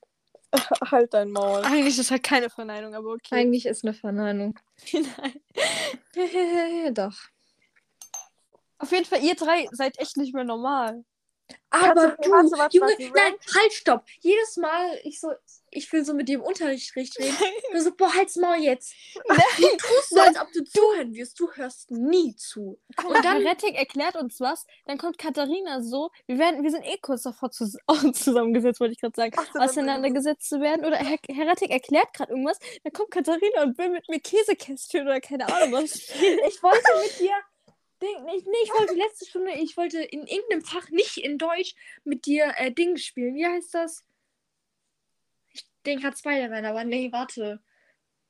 [0.91, 1.63] halt dein Maul.
[1.65, 3.35] Eigentlich ist halt keine Verneinung, aber okay.
[3.35, 4.59] Eigentlich ist eine Verneinung.
[4.93, 5.35] Nein.
[6.95, 7.19] Doch.
[8.79, 11.05] Auf jeden Fall, ihr drei seid echt nicht mehr normal.
[11.71, 14.05] Aber du, warte, warte, Junge, warte, nein, halt, stopp.
[14.21, 15.31] Jedes Mal, ich so,
[15.71, 17.35] ich will so mit dir im Unterricht reden.
[17.73, 18.95] Du so, boah, halt's Maul jetzt.
[19.59, 21.41] Du tust so, als ob du zuhören wirst.
[21.41, 22.79] Du hörst nie zu.
[23.03, 26.99] Und dann Heretik erklärt uns was, dann kommt Katharina so, wir werden, wir sind eh
[26.99, 27.77] kurz davor zus
[28.13, 30.85] zusammengesetzt, wollte ich gerade sagen, Ach so, dann- auseinandergesetzt zu werden.
[30.85, 35.21] Oder Her Heretik erklärt gerade irgendwas, dann kommt Katharina und will mit mir Käsekästchen oder
[35.21, 35.95] keine Ahnung was.
[35.95, 37.33] Ich wollte mit dir.
[38.03, 41.75] Ding, nee, nee, ich wollte letzte Stunde, ich wollte in irgendeinem Fach, nicht in Deutsch,
[42.05, 43.35] mit dir äh, Ding spielen.
[43.37, 44.05] Wie heißt das?
[45.53, 47.63] Ich denke gerade Spider-Man, aber nee, warte.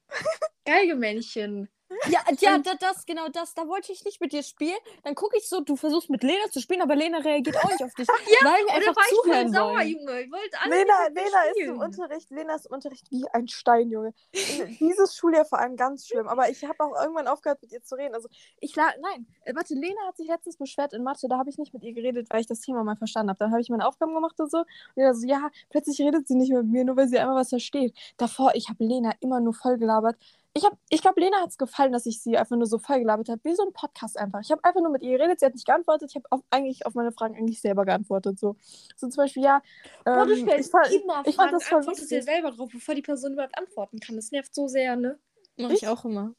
[0.64, 1.68] Geigemännchen.
[2.08, 3.54] Ja, ja, da, das, genau das.
[3.54, 4.78] Da wollte ich nicht mit dir spielen.
[5.04, 7.82] Dann gucke ich so, du versuchst mit Lena zu spielen, aber Lena reagiert auch nicht
[7.82, 8.08] auf dich.
[8.42, 9.82] weil wir einfach war ich voll sauer.
[9.82, 10.22] Junge?
[10.22, 13.90] Ich wollte alle Lena, Lena ist im Unterricht, Lena ist im Unterricht wie ein Stein,
[13.90, 14.14] Junge.
[14.80, 16.28] Dieses Schuljahr vor allem ganz schlimm.
[16.28, 18.14] Aber ich habe auch irgendwann aufgehört, mit ihr zu reden.
[18.14, 18.28] Also
[18.60, 21.58] ich la nein, äh, warte, Lena hat sich letztens beschwert in Mathe, da habe ich
[21.58, 23.38] nicht mit ihr geredet, weil ich das Thema mal verstanden habe.
[23.38, 24.58] Dann habe ich meine Aufgaben gemacht und so.
[24.58, 24.66] Und
[24.96, 27.96] Lena so, ja, plötzlich redet sie nicht mit mir, nur weil sie einmal was versteht.
[28.16, 30.16] Davor, ich habe Lena immer nur voll gelabert.
[30.54, 32.98] Ich, hab, ich glaube, Lena hat es gefallen, dass ich sie einfach nur so voll
[32.98, 34.40] gelabert habe, wie so ein Podcast einfach.
[34.42, 36.10] Ich habe einfach nur mit ihr geredet, sie hat nicht geantwortet.
[36.10, 38.38] Ich habe auf, eigentlich auf meine Fragen eigentlich selber geantwortet.
[38.38, 38.56] So,
[38.96, 39.62] so zum Beispiel, ja.
[40.04, 42.50] Boah, du ähm, stellst ich fand, immer ich Fragen, fand das voll antwortest dir selber
[42.50, 44.16] drauf, bevor die Person überhaupt antworten kann.
[44.16, 45.18] Das nervt so sehr, ne?
[45.56, 46.34] Mach ich auch immer.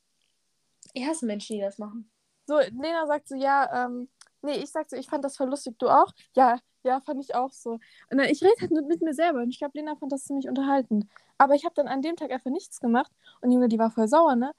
[0.94, 2.10] Ich hasse Menschen, die das machen.
[2.46, 4.10] So, Lena sagt so, ja, ähm,
[4.44, 5.76] Nee, ich sag so, ich fand das voll lustig.
[5.80, 6.12] Du auch?
[6.36, 7.72] Ja, ja, fand ich auch so.
[7.72, 10.26] Und dann, ich rede halt mit, mit mir selber und ich glaube, Lena fand das
[10.26, 11.06] ziemlich unterhaltend.
[11.38, 14.08] Aber ich habe dann an dem Tag einfach nichts gemacht und Junge, die war voll
[14.08, 14.54] sauer, ne?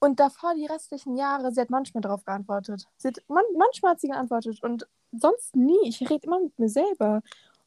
[0.00, 2.86] Und davor die restlichen Jahre, sie hat manchmal darauf geantwortet.
[2.96, 5.76] Sie hat, man, manchmal hat sie geantwortet und sonst nie.
[5.88, 7.20] Ich rede immer mit mir selber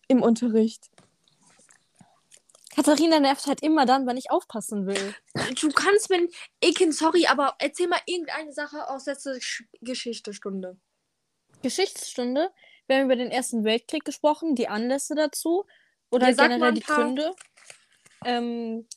[0.07, 0.89] im Unterricht.
[2.73, 5.13] Katharina nervt halt immer dann, wenn ich aufpassen will.
[5.59, 6.29] Du kannst mir.
[6.63, 10.77] Ikin, sorry, aber erzähl mal irgendeine Sache aus letzter Sch- Geschichtestunde.
[11.61, 12.51] Geschichtsstunde.
[12.87, 15.65] Wir haben über den Ersten Weltkrieg gesprochen, die Anlässe dazu
[16.11, 16.81] oder Ja, generell die.
[16.81, 17.33] Gründe.
[18.25, 18.87] Ähm,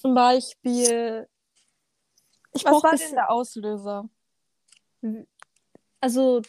[0.00, 1.28] zum Beispiel.
[2.54, 4.08] Ich Was war bisschen- denn der Auslöser?
[6.00, 6.42] Also,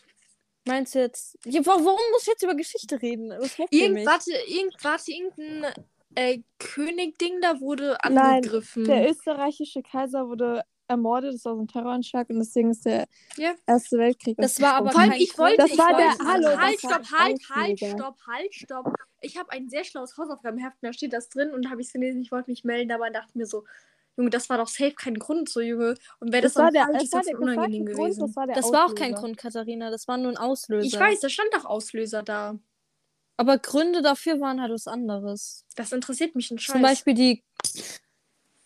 [0.65, 1.37] meinst du jetzt.
[1.45, 3.31] Ja, wa- warum muss ich jetzt über Geschichte reden?
[3.39, 4.05] Was macht ihr Irgend, mich?
[4.05, 5.73] warte, irgend, warte, irgendein
[6.15, 8.85] äh, König-Ding da wurde Nein, angegriffen.
[8.85, 13.05] Der österreichische Kaiser wurde ermordet, das war so ein Terroranschlag und deswegen ist der
[13.37, 13.53] Ja.
[13.65, 14.37] Erste Weltkrieg.
[14.37, 15.57] Das war aber kein ich wollte.
[15.57, 18.93] Das ich war wollte, der- hallo, das Halt, stopp, halt, halt, stopp, halt, stopp.
[19.21, 21.87] Ich habe ein sehr schlaues Hausaufgabenheft, und da steht das drin und da habe ich
[21.87, 22.21] es gelesen.
[22.21, 23.63] Ich wollte mich melden, aber dachte mir so,
[24.17, 25.95] Junge, das war doch safe kein Grund, so Junge.
[26.19, 28.27] Und wäre das, Das war der, falsch, ist war das der unangenehm gefragte Grund, gewesen.
[28.27, 29.13] das war der Das war auch kein.
[29.13, 29.89] Grund, Katharina.
[29.89, 30.85] Das war nur ein Auslöser.
[30.87, 32.57] Ich weiß, da stand doch Auslöser da.
[33.37, 35.65] Aber Gründe dafür waren halt was anderes.
[35.75, 36.71] Das interessiert mich ein Scheiß.
[36.71, 37.43] Zum Beispiel die.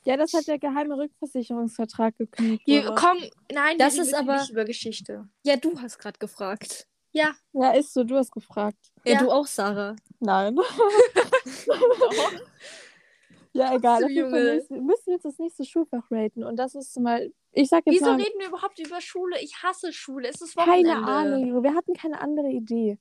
[0.06, 2.62] Ja, das hat der geheime Rückversicherungsvertrag gekündigt.
[2.66, 3.18] Hier, komm,
[3.52, 5.28] nein, Das wir ist reden aber- nicht über Geschichte.
[5.46, 6.88] Ja, du hast gerade gefragt.
[7.12, 8.78] Ja, Ja, ist so, du hast gefragt.
[9.04, 9.20] Ja, Ja.
[9.20, 9.96] du auch, Sarah.
[10.20, 10.58] Nein.
[13.54, 14.02] ja, egal.
[14.02, 14.30] So, Junge.
[14.56, 16.44] müssen, müssen wir jetzt das nächste Schulfach raten.
[16.44, 19.38] Und das ist mal, ich sag jetzt wieso mal, reden wir überhaupt über Schule?
[19.42, 20.28] Ich hasse Schule.
[20.30, 21.12] Es ist keine Wochenende.
[21.12, 21.64] Ahnung, Junge.
[21.64, 23.00] Wir hatten keine andere Idee.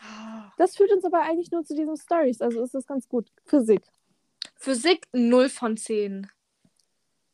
[0.00, 0.52] Ah.
[0.58, 2.40] Das führt uns aber eigentlich nur zu diesen Stories.
[2.42, 3.30] Also ist das ganz gut.
[3.44, 3.82] Physik.
[4.56, 6.28] Physik 0 von 10.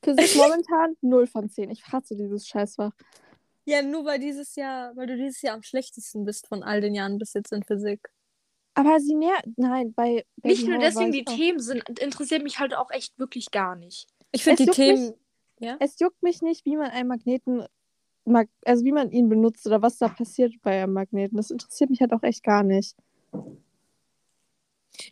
[0.04, 1.70] Physik momentan 0 von 10.
[1.70, 2.92] Ich hasse dieses Scheißfach.
[3.64, 6.94] Ja, nur weil dieses Jahr, weil du dieses Jahr am schlechtesten bist von all den
[6.94, 8.08] Jahren bis jetzt in Physik.
[8.74, 9.40] Aber sie näher.
[9.56, 10.24] Nein, bei.
[10.36, 11.36] Baby Nicht nur deswegen, die auch.
[11.36, 14.06] Themen sind, interessiert mich halt auch echt wirklich gar nicht.
[14.32, 15.14] Ich finde die Themen.
[15.78, 17.64] Es juckt mich nicht, wie man einen Magneten.
[18.24, 21.36] mag- Also wie man ihn benutzt oder was da passiert bei einem Magneten.
[21.36, 22.96] Das interessiert mich halt auch echt gar nicht.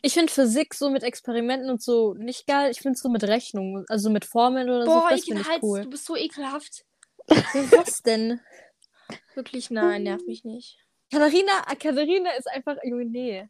[0.01, 2.71] Ich finde Physik so mit Experimenten und so nicht geil.
[2.71, 5.09] Ich finde es so mit Rechnungen, also mit Formeln oder Boah, so.
[5.09, 5.81] Das ich finde ich Hals, cool.
[5.81, 6.85] du bist so ekelhaft.
[7.27, 8.39] Was denn?
[9.35, 10.77] Wirklich, nein, nerv mich nicht.
[11.11, 12.77] Katharina, Katharina ist einfach.
[12.83, 13.49] Junge, nee.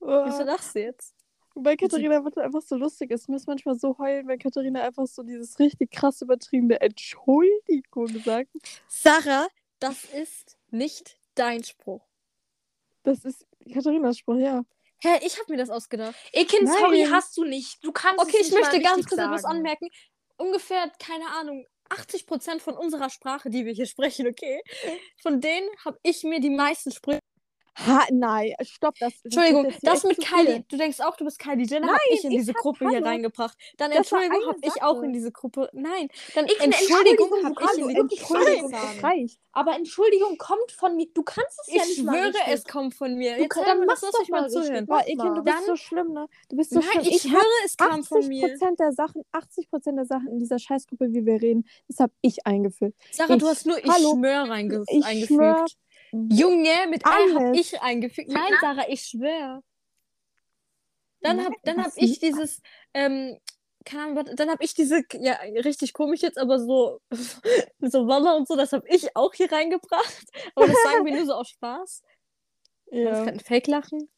[0.00, 1.14] Wieso lachst du jetzt?
[1.54, 3.22] Weil Katharina wird einfach so lustig ist.
[3.22, 8.50] Ich muss manchmal so heulen, wenn Katharina einfach so dieses richtig krass übertriebene Entschuldigung sagt.
[8.88, 12.06] Sarah, das ist nicht dein Spruch.
[13.02, 14.62] Das ist Katharinas Spruch, ja.
[15.02, 16.14] Hä, ich habe mir das ausgedacht.
[16.32, 17.82] Ekin, sorry, hast du nicht.
[17.82, 19.88] Du kannst Okay, ich möchte ganz kurz etwas anmerken.
[20.36, 24.62] Ungefähr, keine Ahnung, 80% von unserer Sprache, die wir hier sprechen, okay?
[25.22, 27.18] Von denen habe ich mir die meisten Sprüche.
[27.86, 29.12] Ha, nein, stopp, das.
[29.14, 30.36] das Entschuldigung, hier das echt mit viel.
[30.44, 30.64] Kylie.
[30.68, 32.98] Du denkst auch, du bist Kylie Jenner, habe ich in ich diese hab- Gruppe hier
[32.98, 33.06] hallo.
[33.06, 33.56] reingebracht.
[33.78, 35.70] Dann Das Entschuldigung, habe ich auch in diese Gruppe.
[35.72, 38.40] Nein, dann Ich Entschuldigung, Entschuldigung, habe du ich in die wirklich Gruppe.
[38.40, 39.38] Entschuldigung, das.
[39.52, 41.06] Aber Entschuldigung kommt von mir.
[41.12, 42.54] Du kannst es ja Ich nicht mal schwöre, richtig.
[42.54, 43.34] es kommt von mir.
[43.36, 44.86] Du Jetzt kann- dann lass doch mich mal zuhören.
[44.86, 46.26] Boah, Ekin, du bist Dann- so schlimm, ne?
[46.48, 47.04] Du bist so Nein, schlimm.
[47.06, 48.48] ich hab schwöre, es kam von 80 mir.
[48.48, 52.12] Prozent der Sachen, 80 Prozent der Sachen in dieser Scheißgruppe, wie wir reden, das habe
[52.20, 52.94] ich eingeführt.
[53.10, 54.16] Sarah, du Ich- hast nur ich hallo.
[54.18, 55.76] schwör reinge Ich eingefügt.
[56.10, 57.60] Schwör, Junge, mit A habe Alles.
[57.60, 58.30] ich eingefügt.
[58.30, 59.62] Nein, Sarah, ich schwör.
[61.22, 62.62] Dann Nein, hab, dann hab das ich dieses,
[62.94, 63.38] ähm,
[63.84, 65.34] keine Ahnung, dann hab ich diese, ja,
[65.64, 67.00] richtig komisch jetzt, aber so,
[67.80, 70.26] so Wolle und so, das hab ich auch hier reingebracht.
[70.54, 72.02] Aber das sagen wir nur so aus Spaß.
[72.86, 73.24] Das ist ja.
[73.24, 74.08] kein Fake-Lachen.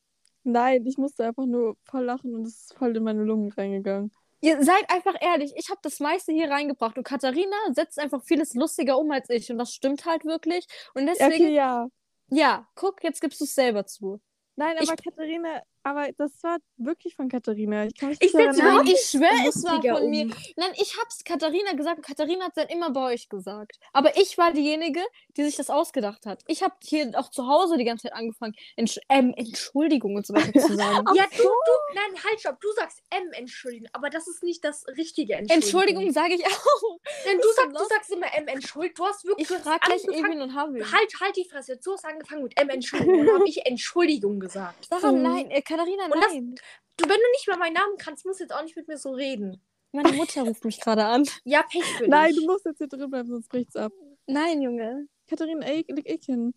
[0.45, 4.11] Nein, ich musste einfach nur voll lachen und es ist voll in meine Lungen reingegangen.
[4.45, 8.55] Ihr seid einfach ehrlich, ich habe das meiste hier reingebracht und Katharina setzt einfach vieles
[8.55, 10.67] lustiger um als ich und das stimmt halt wirklich.
[10.95, 11.87] Und deswegen, Okay, ja.
[12.29, 14.21] ja, guck, jetzt gibst du es selber zu.
[14.57, 17.87] Nein, Ich- aber Katharina, aber das war wirklich von Katharina.
[17.87, 18.33] Ich kann mich Ich.
[18.35, 20.25] Nein, ich schwöre, es war von mir.
[20.25, 20.35] um.
[20.57, 23.79] Nein, ich hab's Katharina gesagt und Katharina hat dann immer bei euch gesagt.
[23.93, 25.01] Aber ich war diejenige,
[25.37, 26.43] die sich das ausgedacht hat.
[26.47, 30.35] Ich habe hier auch zu Hause die ganze Zeit angefangen, Entsch ähm, Entschuldigung und so
[30.35, 31.07] weiter zu sagen.
[31.15, 32.61] Ja, du, du, nein, halt, stopp.
[32.61, 33.89] Du sagst M, Entschuldigung.
[33.93, 35.63] Aber das ist nicht das richtige Entschuldigung.
[35.63, 36.99] Entschuldigung sage ich auch.
[37.27, 37.83] Denn du, los?
[37.83, 38.95] du sagst immer M, Entschuldigung.
[38.97, 40.81] Du hast wirklich Ich frage gleich angefangen- Evin und Harvey.
[40.81, 41.77] Halt, halt die Fresse.
[41.83, 43.21] Du hast angefangen mit M, Entschuldigung.
[43.21, 44.87] Und dann habe ich Entschuldigung gesagt.
[44.89, 45.51] Sarah, nein.
[45.51, 46.55] Äh, Katharina, Und das- nein.
[46.99, 48.99] Du, wenn du nicht mehr meinen Namen kannst, musst du jetzt auch nicht mit mir
[48.99, 49.61] so reden.
[49.93, 51.25] Meine Mutter ruft mich gerade an.
[51.45, 52.41] Ja, Pech für Nein, dich.
[52.41, 53.93] du musst jetzt hier drin bleiben, sonst bricht's ab.
[54.27, 55.07] Nein, Junge.
[55.29, 56.55] Katharina Eik- Ekin,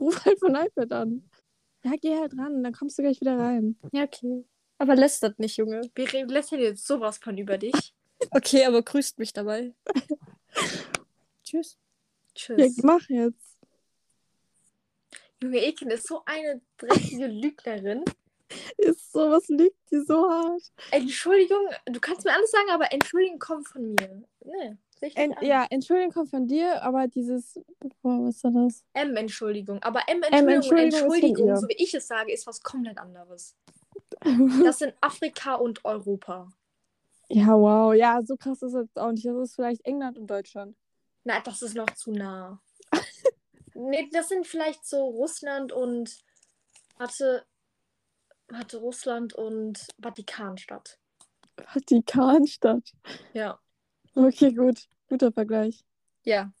[0.00, 1.30] ruf halt von iPad an.
[1.84, 3.78] Ja, geh halt ran, dann kommst du gleich wieder rein.
[3.92, 4.44] Ja, okay.
[4.78, 5.82] Aber lästert nicht, Junge.
[5.94, 7.72] Wir lästern jetzt sowas von über dich.
[8.30, 9.74] Okay, aber grüßt mich dabei.
[11.44, 11.76] Tschüss.
[11.76, 12.78] Ja, Tschüss.
[12.82, 13.58] mach jetzt.
[15.42, 18.04] Junge, Ekin ist so eine dreckige Lügnerin.
[18.78, 20.62] Ist so, was liegt die so hart?
[20.90, 24.22] Entschuldigung, du kannst mir alles sagen, aber Entschuldigung kommt von mir.
[24.44, 25.44] Nee, sehe ich nicht En an.
[25.44, 27.58] ja, Entschuldigung kommt von dir, aber dieses.
[28.02, 28.84] Boah, was ist denn das?
[28.94, 29.82] M, Entschuldigung.
[29.82, 33.56] Aber M, Entschuldigung, Entschuldigung so wie ich es sage, ist was komplett anderes.
[34.64, 36.48] Das sind Afrika und Europa.
[37.28, 37.94] Ja, wow.
[37.94, 39.26] Ja, so krass ist es auch nicht.
[39.26, 40.76] Das ist vielleicht England und Deutschland.
[41.24, 42.60] Na, das ist noch zu nah.
[43.74, 46.18] nee, das sind vielleicht so Russland und.
[46.98, 47.44] Warte.
[48.56, 50.98] Warte, Russland und Vatikanstadt.
[51.62, 52.90] Vatikanstadt.
[53.34, 53.58] Ja.
[54.14, 54.88] Okay, gut.
[55.10, 55.84] Guter Vergleich.
[56.24, 56.52] Ja.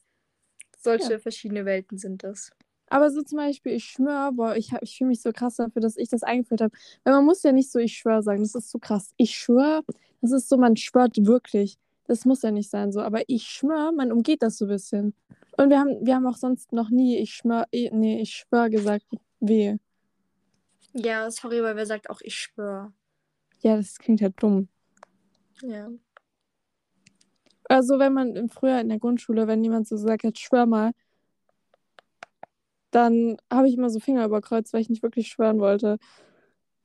[0.78, 2.50] Solche verschiedene Welten sind das.
[2.88, 5.80] Aber so zum Beispiel, ich schwöre, boah, ich, hab- ich fühle mich so krass dafür,
[5.80, 6.76] dass ich das eingeführt habe.
[7.02, 8.42] Weil man muss ja nicht so, ich schwöre sagen.
[8.42, 9.14] Das ist so krass.
[9.16, 9.82] Ich schwöre,
[10.20, 11.78] das ist so, man schwört wirklich.
[12.04, 13.00] Das muss ja nicht sein so.
[13.00, 15.14] Aber ich schwöre, man umgeht das so ein bisschen.
[15.56, 19.06] Und wir haben, wir haben auch sonst noch nie, ich schwöre, nee, ich schwöre gesagt,
[19.40, 19.76] weh.
[20.98, 22.90] Ja, sorry, weil wer sagt auch, ich schwöre.
[23.60, 24.68] Ja, das klingt halt dumm.
[25.60, 25.90] Ja.
[27.68, 30.92] Also wenn man im- früher in der Grundschule, wenn jemand so gesagt hat, schwör mal,
[32.90, 35.98] dann habe ich immer so Finger überkreuzt, weil ich nicht wirklich schwören wollte.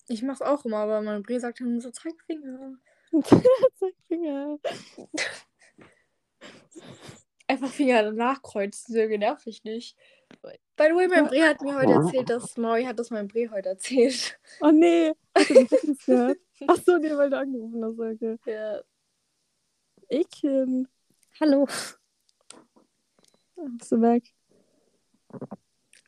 [0.08, 2.76] Ich mach's auch immer, aber meine Brie sagt dann so, zeig Finger.
[3.76, 4.58] Zeig Finger.
[7.48, 9.98] Einfach Finger danach kreuzen, so nerv ich nicht.
[10.78, 13.50] By the way, mein Brie hat mir heute erzählt, dass Maui hat das mein Brie
[13.50, 14.40] heute erzählt.
[14.62, 16.40] Oh nee, hast du das nicht gehört?
[16.68, 18.38] Ach so, nee, weil du angerufen hast, okay.
[18.46, 18.82] Ja.
[20.10, 20.88] Ekin,
[21.40, 21.66] Hallo.
[23.78, 24.34] bist du weg?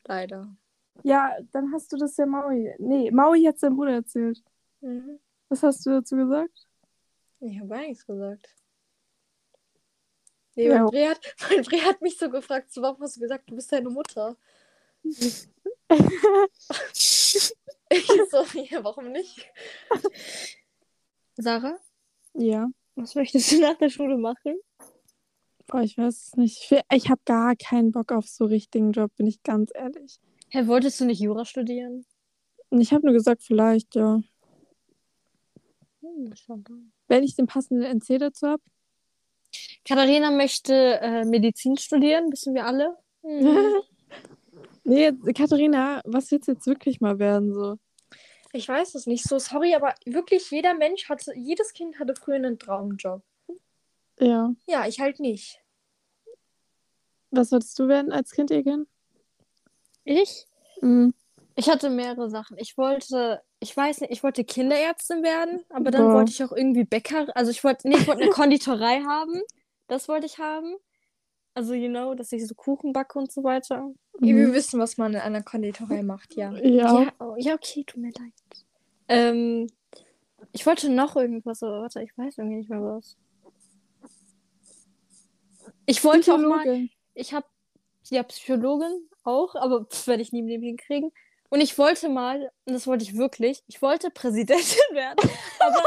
[0.06, 0.56] Leider.
[1.04, 2.74] Ja, dann hast du das ja Maui.
[2.80, 4.44] Nee, Maui hat seinem Bruder erzählt.
[4.82, 5.20] Mhm.
[5.50, 6.68] Was hast du dazu gesagt?
[7.40, 8.56] Ich habe gar nichts gesagt.
[10.56, 10.84] Nee, Ja.
[10.84, 13.56] mein, Brie hat, mein Brie hat mich so gefragt, so, warum hast du gesagt, du
[13.56, 14.36] bist deine Mutter?
[17.90, 19.48] Ich so, ja, warum nicht?
[21.36, 21.78] Sarah,
[22.34, 22.68] Ja.
[22.96, 24.58] was möchtest du nach der Schule machen?
[25.72, 26.72] Oh, ich weiß es nicht.
[26.72, 30.20] Ich, ich habe gar keinen Bock auf so richtigen Job, bin ich ganz ehrlich.
[30.50, 32.06] Hä, wolltest du nicht Jura studieren?
[32.72, 34.22] Ich habe nur gesagt, vielleicht, ja.
[36.02, 36.92] Hm, schon.
[37.08, 38.64] Wenn ich den passenden NC dazu habe.
[39.86, 42.98] Katharina möchte äh, Medizin studieren, wissen wir alle.
[44.86, 47.54] Nee, Katharina, was willst du jetzt wirklich mal werden?
[47.54, 47.78] So?
[48.52, 52.36] Ich weiß es nicht so, sorry, aber wirklich jeder Mensch hatte, jedes Kind hatte früher
[52.36, 53.24] einen Traumjob.
[54.20, 54.54] Ja.
[54.68, 55.60] Ja, ich halt nicht.
[57.32, 58.86] Was wolltest du werden als Kind, Egan?
[60.04, 60.46] Ich?
[60.82, 61.14] Mhm.
[61.56, 62.58] Ich hatte mehrere Sachen.
[62.58, 66.14] Ich wollte, ich weiß nicht, ich wollte Kinderärztin werden, aber dann Boah.
[66.16, 69.42] wollte ich auch irgendwie Bäcker, also ich wollte, nee, ich wollte eine Konditorei haben.
[69.94, 70.76] Das wollte ich haben.
[71.54, 73.92] Also, you know, dass ich so Kuchen backe und so weiter.
[74.18, 74.54] Wir Mhm.
[74.54, 76.52] wissen, was man in einer Konditorei macht, ja.
[76.54, 77.04] Ja.
[77.04, 78.34] Ja, oh, ja, okay, tut mir leid.
[79.08, 79.68] Ähm,
[80.52, 83.16] ich wollte noch irgendwas, aber warte, ich weiß irgendwie nicht mehr was.
[85.86, 87.46] Ich wollte auch mal, ich habe
[88.10, 91.12] ja Psychologin auch, aber das werde ich nie im Leben hinkriegen.
[91.50, 95.30] Und ich wollte mal, und das wollte ich wirklich, ich wollte Präsidentin werden.
[95.60, 95.84] Aber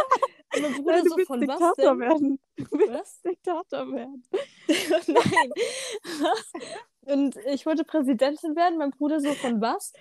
[0.61, 2.01] mein Bruder Nein, du so von was Diktator denn?
[2.01, 2.39] werden.
[2.57, 3.23] Du willst Was?
[3.23, 4.25] Diktator werden.
[4.69, 5.53] Nein.
[6.21, 6.53] Was?
[7.07, 9.93] Und ich wollte Präsidentin werden, mein Bruder so von was?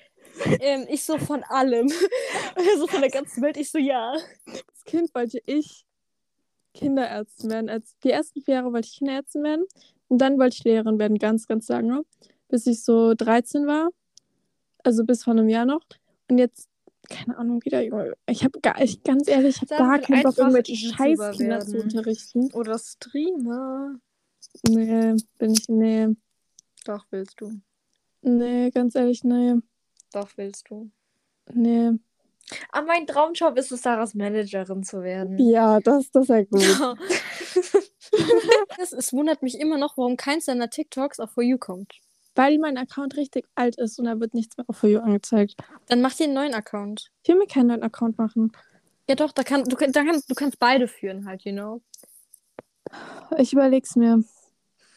[0.59, 1.87] Ähm, ich so von allem.
[2.77, 3.57] so von der ganzen Welt.
[3.57, 4.11] Ich so, ja.
[4.11, 5.85] Als Kind wollte ich
[6.73, 7.69] Kinderärztin werden.
[7.69, 9.65] Als, die ersten vier Jahre wollte ich Kinderärztin werden.
[10.07, 12.03] Und dann wollte ich Lehrerin werden, ganz, ganz lange.
[12.47, 13.89] Bis ich so 13 war.
[14.83, 15.81] Also bis vor einem Jahr noch.
[16.29, 16.69] Und jetzt,
[17.05, 18.15] keine Ahnung, wieder, Junge.
[18.27, 21.77] Ich habe gar, ich, ganz ehrlich, ich habe gar will keinen Bock, irgendwelche Scheißkinder zu
[21.77, 22.51] unterrichten.
[22.53, 23.95] Oder Streamer.
[24.67, 26.07] Nee, bin ich, nee.
[26.85, 27.51] Doch, willst du.
[28.21, 29.55] Nee, ganz ehrlich, nee.
[30.11, 30.89] Doch, willst du.
[31.53, 31.91] Nee.
[32.71, 35.39] Aber mein Traumjob ist es, Sarahs Managerin zu werden.
[35.39, 36.61] Ja, das, das ist ja gut.
[38.81, 41.99] es, es wundert mich immer noch, warum keins deiner TikToks auf For You kommt.
[42.35, 45.55] Weil mein Account richtig alt ist und da wird nichts mehr auf For You angezeigt.
[45.87, 47.11] Dann mach dir einen neuen Account.
[47.23, 48.51] Ich will mir keinen neuen Account machen.
[49.09, 51.81] Ja doch, da kann, du, da kann, du kannst beide führen halt, you know.
[53.37, 54.23] Ich überleg's mir.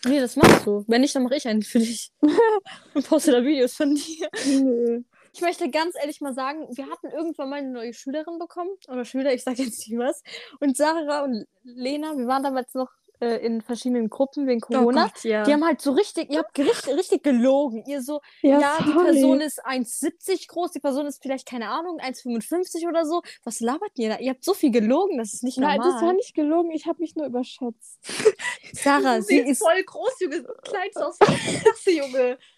[0.04, 0.84] Nee, das machst du.
[0.86, 2.12] Wenn nicht, dann mache ich einen für dich.
[2.94, 4.28] Und poste da Videos von dir.
[4.46, 5.04] Nee.
[5.32, 8.70] Ich möchte ganz ehrlich mal sagen, wir hatten irgendwann mal eine neue Schülerin bekommen.
[8.88, 10.22] Oder Schüler, ich sage jetzt nicht was.
[10.60, 12.90] Und Sarah und Lena, wir waren damals noch
[13.20, 15.04] äh, in verschiedenen Gruppen wegen Corona.
[15.04, 15.44] Oh Gott, ja.
[15.44, 17.84] Die haben halt so richtig, ihr habt richtig, richtig gelogen.
[17.86, 18.92] Ihr so, Ja, ja, die.
[18.92, 23.22] Person ist 1,70 groß, die Person ist vielleicht, keine Ahnung, 1,55 oder so.
[23.44, 24.18] Was labert ihr da?
[24.18, 25.92] Ihr habt so viel gelogen, das ist nicht Nein, normal.
[25.92, 26.70] das war nicht gelogen.
[26.70, 27.98] Ich habe mich nur überschätzt.
[28.72, 29.62] Sarah, sie ist.
[29.62, 30.44] voll groß, Junge.
[30.62, 32.38] Kleid aus der Klasse, Junge.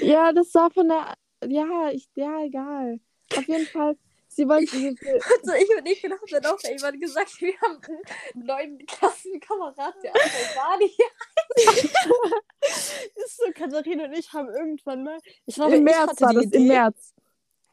[0.00, 1.14] Ja, das sah von der.
[1.48, 3.00] ja, ich, ja, egal.
[3.36, 3.96] Auf jeden Fall,
[4.34, 4.96] sie wollte diese,
[5.40, 7.80] Also ich und ich haben dann auch irgendwann gesagt, wir haben
[8.34, 10.98] einen neuen Klassenkamerad, der andere war nicht.
[13.16, 15.18] Ist so, Katharina und ich haben irgendwann mal.
[15.46, 16.58] Ich glaube, im ich März war das, Idee.
[16.58, 17.14] im März.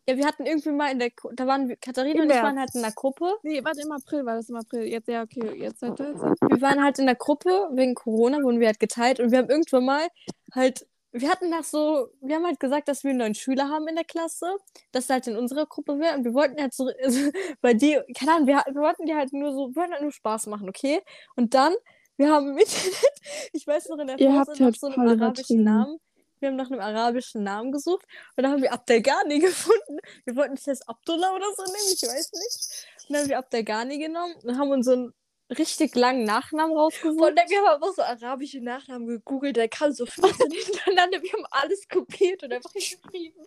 [0.07, 1.12] Ja, wir hatten irgendwie mal in der.
[1.34, 3.36] Da waren wir, Katharina Im und ich waren halt in der Gruppe.
[3.43, 4.84] Nee, warte, im April war das, im April.
[4.84, 6.22] Jetzt, ja, okay, jetzt seid ihr jetzt.
[6.22, 9.49] Wir waren halt in der Gruppe wegen Corona, wurden wir halt geteilt und wir haben
[9.49, 10.07] irgendwann mal
[10.53, 10.86] halt.
[11.14, 13.95] Wir hatten das so, wir haben halt gesagt, dass wir einen neuen Schüler haben in
[13.95, 14.55] der Klasse,
[14.91, 17.32] dass er halt in unserer Gruppe wäre und wir wollten halt so, also
[17.62, 20.12] bei dir, keine Ahnung, wir, wir wollten dir halt nur so, wir wollten halt nur
[20.12, 21.01] Spaß machen, okay?
[21.36, 21.74] Und dann,
[22.18, 23.14] wir haben im Internet,
[23.53, 25.64] ich weiß noch in der Ihr habt nach halt so einem arabischen.
[25.64, 25.99] Namen,
[26.39, 28.05] wir haben nach einem arabischen Namen gesucht
[28.36, 29.99] und dann haben wir Abdelghani gefunden.
[30.26, 32.88] Wir wollten nicht das Abdullah oder so nehmen, ich weiß nicht.
[33.07, 35.14] Und dann haben wir Abdelghani genommen und haben uns so einen
[35.58, 37.30] richtig langen Nachnamen rausgesucht.
[37.30, 41.22] Und dann haben wir aber so arabische Nachnamen gegoogelt, der kann so 15 hintereinander.
[41.22, 43.45] Wir haben alles kopiert und einfach geschrieben.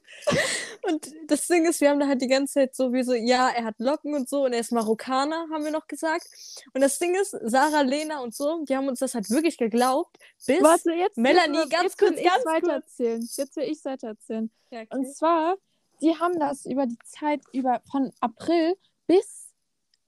[0.82, 3.48] Und das Ding ist, wir haben da halt die ganze Zeit so wie so, ja,
[3.50, 6.26] er hat Locken und so und er ist Marokkaner, haben wir noch gesagt.
[6.72, 10.16] Und das Ding ist, Sarah, Lena und so, die haben uns das halt wirklich geglaubt,
[10.46, 10.62] bis.
[10.62, 11.16] Warte, jetzt.
[11.16, 12.54] Melanie, jetzt, ganz jetzt kurz, will ich ganz kurz.
[12.54, 13.28] weitererzählen.
[13.36, 14.50] Jetzt will ich weitererzählen.
[14.70, 14.96] Ja, okay.
[14.96, 15.56] Und zwar,
[16.00, 18.76] die haben das über die Zeit über von April
[19.06, 19.52] bis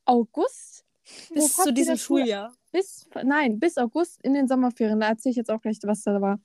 [0.04, 0.85] August.
[1.32, 2.52] Bis zu diesem Schuljahr.
[2.72, 5.00] Bis, nein, bis August in den Sommerferien.
[5.00, 6.38] Da erzähle ich jetzt auch gleich, was da war.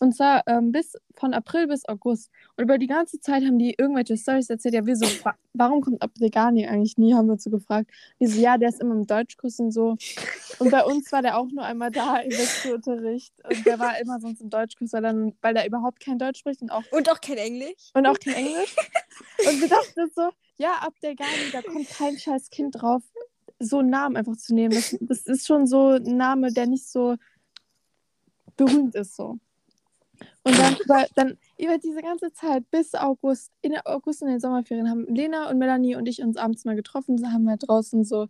[0.00, 2.30] Und zwar ähm, bis von April bis August.
[2.56, 4.74] Und über die ganze Zeit haben die irgendwelche Storys erzählt.
[4.74, 5.06] Ja, wir so,
[5.52, 7.14] warum kommt Abdegani eigentlich nie?
[7.14, 7.90] Haben wir so gefragt.
[8.18, 9.96] Die so, ja, der ist immer im Deutschkurs und so.
[10.58, 13.32] Und bei uns war der auch nur einmal da im Wechselunterricht.
[13.48, 16.62] Und der war immer sonst im Deutschkurs, weil, dann, weil der überhaupt kein Deutsch spricht
[16.62, 17.90] und auch Und auch kein Englisch.
[17.94, 18.74] und auch kein Englisch.
[19.48, 23.02] Und wir dachten so, ja, ab der Gani, da kommt kein scheiß Kind drauf,
[23.58, 24.74] so einen Namen einfach zu nehmen.
[24.74, 27.16] Das, das ist schon so ein Name, der nicht so
[28.56, 29.38] berühmt ist so.
[30.44, 34.88] Und dann über, dann über diese ganze Zeit bis August, in August in den Sommerferien
[34.88, 38.28] haben Lena und Melanie und ich uns abends mal getroffen, haben halt draußen so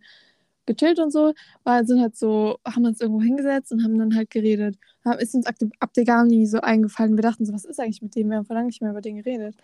[0.65, 4.29] gechillt und so, weil sind halt so, haben uns irgendwo hingesetzt und haben dann halt
[4.31, 4.77] geredet.
[5.19, 7.15] Ist uns Abde- Abdegani so eingefallen.
[7.17, 8.29] Wir dachten so, was ist eigentlich mit dem?
[8.29, 9.55] Wir haben vor lange nicht mehr über den geredet.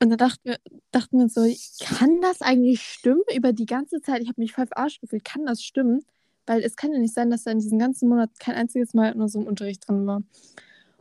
[0.00, 0.58] Und dann dachten wir,
[0.90, 1.46] dachten wir so,
[1.84, 4.20] kann das eigentlich stimmen über die ganze Zeit?
[4.20, 5.24] Ich habe mich voll verarscht gefühlt.
[5.24, 6.04] Kann das stimmen?
[6.44, 9.12] Weil es kann ja nicht sein, dass er in diesem ganzen Monat kein einziges Mal
[9.12, 10.22] in unserem Unterricht drin war.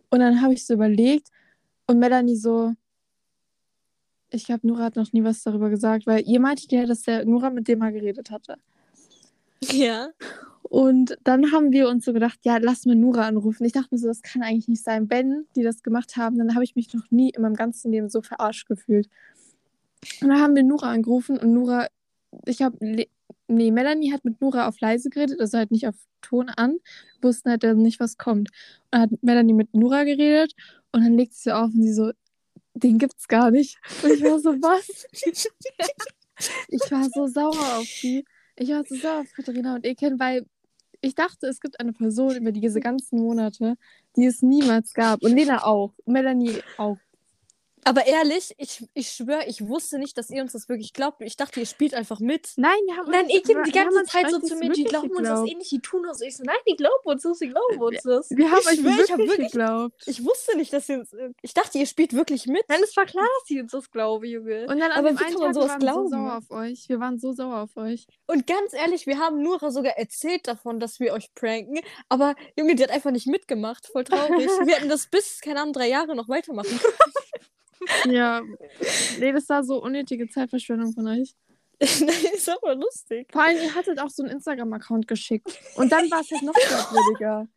[0.09, 1.29] Und dann habe ich so überlegt
[1.87, 2.73] und Melanie so,
[4.31, 7.25] ich glaube, Nora hat noch nie was darüber gesagt, weil ihr meintet ja, dass der
[7.25, 8.57] Nora mit dem mal geredet hatte.
[9.61, 10.09] Ja.
[10.75, 13.63] Und dann haben wir uns so gedacht, ja, lass mal Nura anrufen.
[13.63, 15.09] Ich dachte mir so, das kann eigentlich nicht sein.
[15.09, 18.09] Wenn die das gemacht haben, dann habe ich mich noch nie in meinem ganzen Leben
[18.09, 19.07] so verarscht gefühlt.
[20.21, 21.87] Und dann haben wir Nura angerufen und Nura,
[22.45, 23.07] ich habe, nee,
[23.47, 26.75] Melanie hat mit Nura auf leise geredet, also halt nicht auf Ton an.
[27.21, 28.49] Wussten halt dann nicht, was kommt.
[28.49, 30.51] Und dann hat Melanie mit Nura geredet
[30.91, 32.11] und dann legt sie auf und sie so,
[32.73, 33.77] den gibt's gar nicht.
[34.03, 35.07] Und ich war so, was?
[36.67, 38.25] Ich war so sauer auf sie.
[38.57, 40.45] Ich war so sauer auf Katharina und Eken, weil
[41.05, 43.75] ich dachte, es gibt eine Person über diese ganzen Monate,
[44.15, 45.23] die es niemals gab.
[45.23, 45.93] Und Lena auch.
[46.05, 46.97] Melanie auch.
[47.87, 51.21] Aber ehrlich, ich, ich schwöre, ich wusste nicht, dass ihr uns das wirklich glaubt.
[51.21, 52.49] Ich dachte, ihr spielt einfach mit.
[52.57, 54.71] Nein, wir haben Nein, uns- ich gebe die wir ganze uns Zeit so zu mir,
[54.71, 56.19] die glauben uns das eh nicht, die tun das.
[56.21, 58.29] Ich so, nein, die glauben uns das, die glauben uns das.
[58.31, 60.03] Wir haben Ich euch schwör, ich wirklich, hab wirklich- geglaubt.
[60.07, 61.15] Ich wusste nicht, dass ihr uns.
[61.43, 62.63] Ich dachte, ihr spielt wirklich mit.
[62.69, 64.61] Nein, es war klar, dass die uns das glauben, Junge.
[64.67, 66.07] Und dann an Aber wie kann man wir sowas waren glauben?
[66.09, 66.89] so sauer auf euch.
[66.89, 68.07] Wir waren so sauer auf euch.
[68.25, 71.79] Und ganz ehrlich, wir haben Nora sogar erzählt davon, dass wir euch pranken.
[72.09, 73.85] Aber Junge, die hat einfach nicht mitgemacht.
[73.91, 74.49] Voll traurig.
[74.65, 76.93] wir hätten das bis, keine Ahnung, drei Jahre noch weitermachen können.
[78.05, 78.41] Ja.
[79.19, 81.33] nee, das war so unnötige Zeitverschwendung von euch.
[81.79, 83.27] Nein, ist aber lustig.
[83.31, 85.59] Vor allem, ihr hattet auch so einen Instagram-Account geschickt.
[85.75, 87.47] Und dann war es halt noch glaubwürdiger.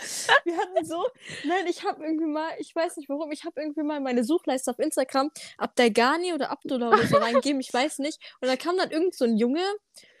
[0.44, 1.06] Wir hatten so,
[1.44, 4.24] nein, ich habe irgendwie mal, ich weiß nicht warum, ich habe irgendwie mal in meine
[4.24, 8.18] Suchleiste auf Instagram Abdelgani oder Abdullah oder so reingegeben, ich weiß nicht.
[8.40, 9.64] Und da kam dann irgend so ein Junge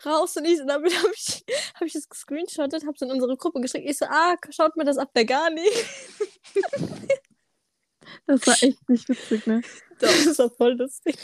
[0.04, 3.36] raus und ich, und damit habe ich, hab ich das gescreenshottet, habe es in unsere
[3.36, 3.88] Gruppe geschickt.
[3.88, 5.66] Ich so, ah, schaut mir das Abdelgani.
[8.26, 9.62] Das war echt nicht witzig, ne?
[10.00, 11.16] Das ist doch voll lustig.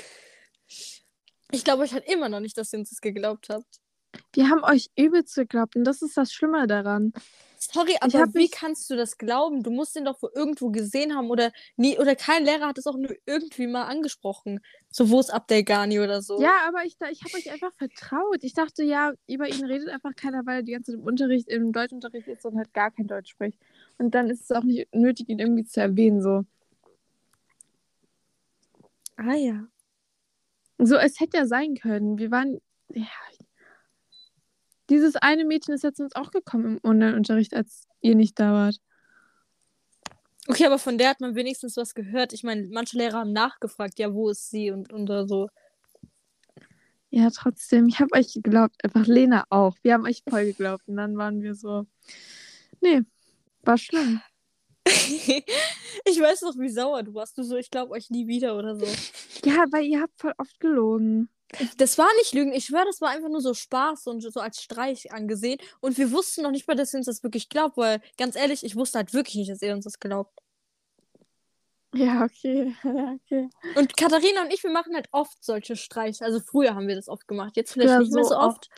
[1.53, 3.81] Ich glaube euch halt immer noch nicht, dass ihr uns das geglaubt habt.
[4.35, 7.13] Wir haben euch übelst geglaubt und das ist das Schlimme daran.
[7.59, 9.63] Sorry, aber wie mich- kannst du das glauben?
[9.63, 12.87] Du musst den doch wohl irgendwo gesehen haben oder nie oder kein Lehrer hat es
[12.87, 14.61] auch nur irgendwie mal angesprochen.
[14.91, 16.41] So wo ist Abdelgani oder so.
[16.41, 18.39] Ja, aber ich, ich habe euch einfach vertraut.
[18.43, 21.49] Ich dachte, ja, über ihn redet einfach keiner, weil er die ganze Zeit im Unterricht,
[21.49, 23.59] im Deutschunterricht ist und halt gar kein Deutsch spricht.
[23.99, 26.23] Und dann ist es auch nicht nötig, ihn irgendwie zu erwähnen.
[26.23, 26.45] So,
[29.17, 29.67] Ah ja.
[30.79, 32.19] so es hätte ja sein können.
[32.19, 32.61] Wir waren.
[32.91, 33.07] Ja.
[34.89, 38.81] Dieses eine Mädchen ist jetzt uns auch gekommen im Online-Unterricht, als ihr nicht da wart.
[40.49, 42.33] Okay, aber von der hat man wenigstens was gehört.
[42.33, 45.49] Ich meine, manche Lehrer haben nachgefragt, ja, wo ist sie und, und oder so.
[47.11, 49.77] Ja, trotzdem, ich habe euch geglaubt, einfach Lena auch.
[49.83, 51.87] Wir haben euch voll geglaubt und dann waren wir so.
[52.81, 53.03] Nee,
[53.63, 54.21] war schlimm.
[56.05, 57.37] ich weiß noch, wie sauer du warst.
[57.37, 58.87] Du so, ich glaube euch nie wieder oder so.
[59.45, 61.29] Ja, weil ihr habt voll oft gelogen.
[61.77, 62.53] Das war nicht Lügen.
[62.53, 65.59] Ich schwöre, das war einfach nur so Spaß und so als Streich angesehen.
[65.81, 68.65] Und wir wussten noch nicht mal, dass ihr uns das wirklich glaubt, weil ganz ehrlich,
[68.65, 70.39] ich wusste halt wirklich nicht, dass ihr uns das glaubt.
[71.95, 72.75] Ja, okay.
[72.85, 73.49] Ja, okay.
[73.75, 76.25] Und Katharina und ich, wir machen halt oft solche Streiche.
[76.25, 78.69] Also früher haben wir das oft gemacht, jetzt vielleicht Ja, nicht mehr so so oft.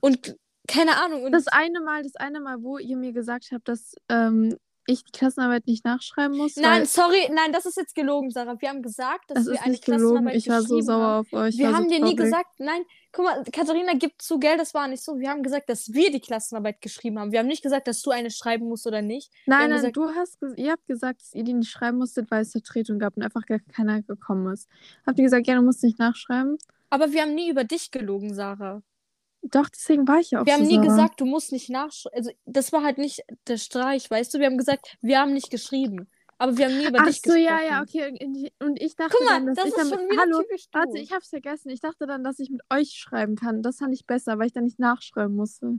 [0.00, 0.36] Und
[0.66, 1.24] keine Ahnung.
[1.24, 4.56] Und Das eine Mal, das eine Mal, wo ihr mir gesagt habt, dass ähm,
[4.90, 6.56] ich die Klassenarbeit nicht nachschreiben muss.
[6.56, 8.60] nein, sorry, nein, das ist jetzt gelogen, Sarah.
[8.60, 10.02] Wir haben gesagt, dass das wir ist eine nicht gelogen.
[10.26, 11.20] Klassenarbeit Ich war so sauer haben.
[11.20, 11.58] auf euch.
[11.58, 12.82] Wir haben so dir nie gesagt, nein,
[13.12, 15.18] guck mal, Katharina gibt zu, gell, das war nicht so.
[15.18, 17.32] Wir haben gesagt, dass wir die Klassenarbeit geschrieben haben.
[17.32, 19.32] Wir haben nicht gesagt, dass du eine schreiben musst oder nicht.
[19.46, 22.42] Nein, nein, gesagt- du hast, ihr habt gesagt, dass ihr die nicht schreiben musstet, weil
[22.42, 24.68] es Vertretung gab und einfach gar keiner gekommen ist.
[25.06, 26.58] Habt ihr gesagt, ja, du musst nicht nachschreiben?
[26.90, 28.82] Aber wir haben nie über dich gelogen, Sarah.
[29.42, 32.16] Doch, deswegen war ich ja auch Wir so haben nie gesagt, du musst nicht nachschreiben.
[32.18, 34.38] Also, das war halt nicht der Streich, weißt du?
[34.38, 36.08] Wir haben gesagt, wir haben nicht geschrieben.
[36.36, 37.42] Aber wir haben nie über Ach dich so, gesprochen.
[37.44, 38.52] ja, ja, okay.
[38.60, 40.70] Und ich- dachte Guck mal, dann, dass das ich ist damit, schon wieder Hallo, typisch
[40.70, 40.78] du.
[40.78, 41.68] warte, ich hab's vergessen.
[41.70, 43.62] Ich dachte dann, dass ich mit euch schreiben kann.
[43.62, 45.78] Das fand ich besser, weil ich dann nicht nachschreiben musste.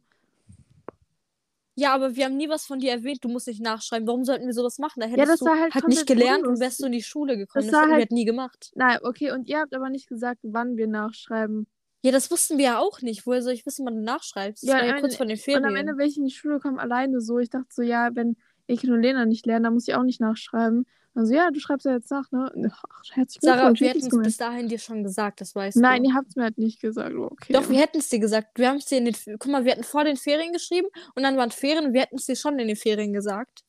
[1.75, 4.05] Ja, aber wir haben nie was von dir erwähnt, du musst nicht nachschreiben.
[4.07, 4.99] Warum sollten wir sowas machen?
[4.99, 7.01] Da hättest Ja, das du war halt nicht komplett gelernt und wärst du in die
[7.01, 7.65] Schule gekommen.
[7.65, 8.71] Das Das, war hätten wir halt- halt nie gemacht.
[8.75, 11.67] Nein, okay, und ihr habt aber nicht gesagt, wann wir nachschreiben.
[12.03, 13.25] Ja, das wussten wir ja auch nicht.
[13.25, 14.63] Woher soll ich wissen, wann du nachschreibst?
[14.63, 15.65] Das Ja, war ja kurz vor den Und Ferien.
[15.65, 17.37] am Ende, wenn ich in die Schule komme, alleine so.
[17.39, 18.37] Ich dachte so, ja, wenn
[18.67, 20.85] Ekin und Lena nicht lernen, dann muss ich auch nicht nachschreiben.
[21.13, 22.49] Also, ja, du schreibst ja jetzt nach, ne?
[22.71, 23.81] Ach, herzlichen Sarah, Glückwunsch.
[23.81, 26.09] wir hätten es bis dahin dir schon gesagt, das weißt Nein, du.
[26.09, 27.13] ihr habt es mir halt nicht gesagt.
[27.15, 27.51] Oh, Okay.
[27.51, 28.57] Doch, wir hätten es dir gesagt.
[28.57, 29.15] Wir haben es dir in den.
[29.37, 32.15] Guck mal, wir hatten vor den Ferien geschrieben und dann waren Ferien und wir hätten
[32.15, 33.63] es dir schon in den Ferien gesagt.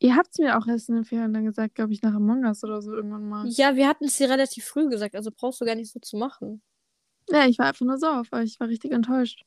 [0.00, 2.44] Ihr habt es mir auch erst in den Ferien dann gesagt, glaube ich, nach Among
[2.44, 3.48] Us oder so irgendwann mal.
[3.48, 6.18] Ja, wir hatten es dir relativ früh gesagt, also brauchst du gar nicht so zu
[6.18, 6.60] machen.
[7.28, 8.52] Ja, ich war einfach nur sauer auf euch.
[8.52, 9.42] Ich war richtig enttäuscht.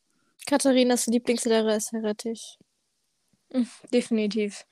[0.45, 2.57] Katharinas Lieblingslehrer ist heretisch.
[3.53, 4.65] Mhm, definitiv.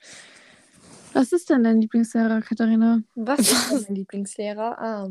[1.12, 3.02] Was ist denn dein Lieblingslehrer, Katharina?
[3.14, 4.78] Was ist denn mein Lieblingslehrer?
[4.78, 5.10] Ah.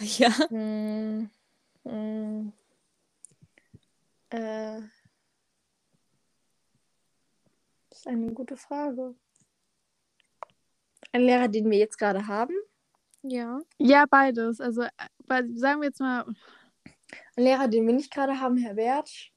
[0.00, 0.30] Ja.
[0.48, 1.30] Hm,
[1.84, 2.52] hm,
[4.30, 4.80] äh,
[7.90, 9.14] das ist eine gute Frage.
[11.12, 12.54] Ein Lehrer, den wir jetzt gerade haben.
[13.22, 13.60] Ja.
[13.78, 14.60] Ja, beides.
[14.60, 14.88] Also, äh,
[15.54, 16.24] sagen wir jetzt mal,
[17.36, 19.32] Ein Lehrer, den wir nicht gerade haben, Herr Bertsch.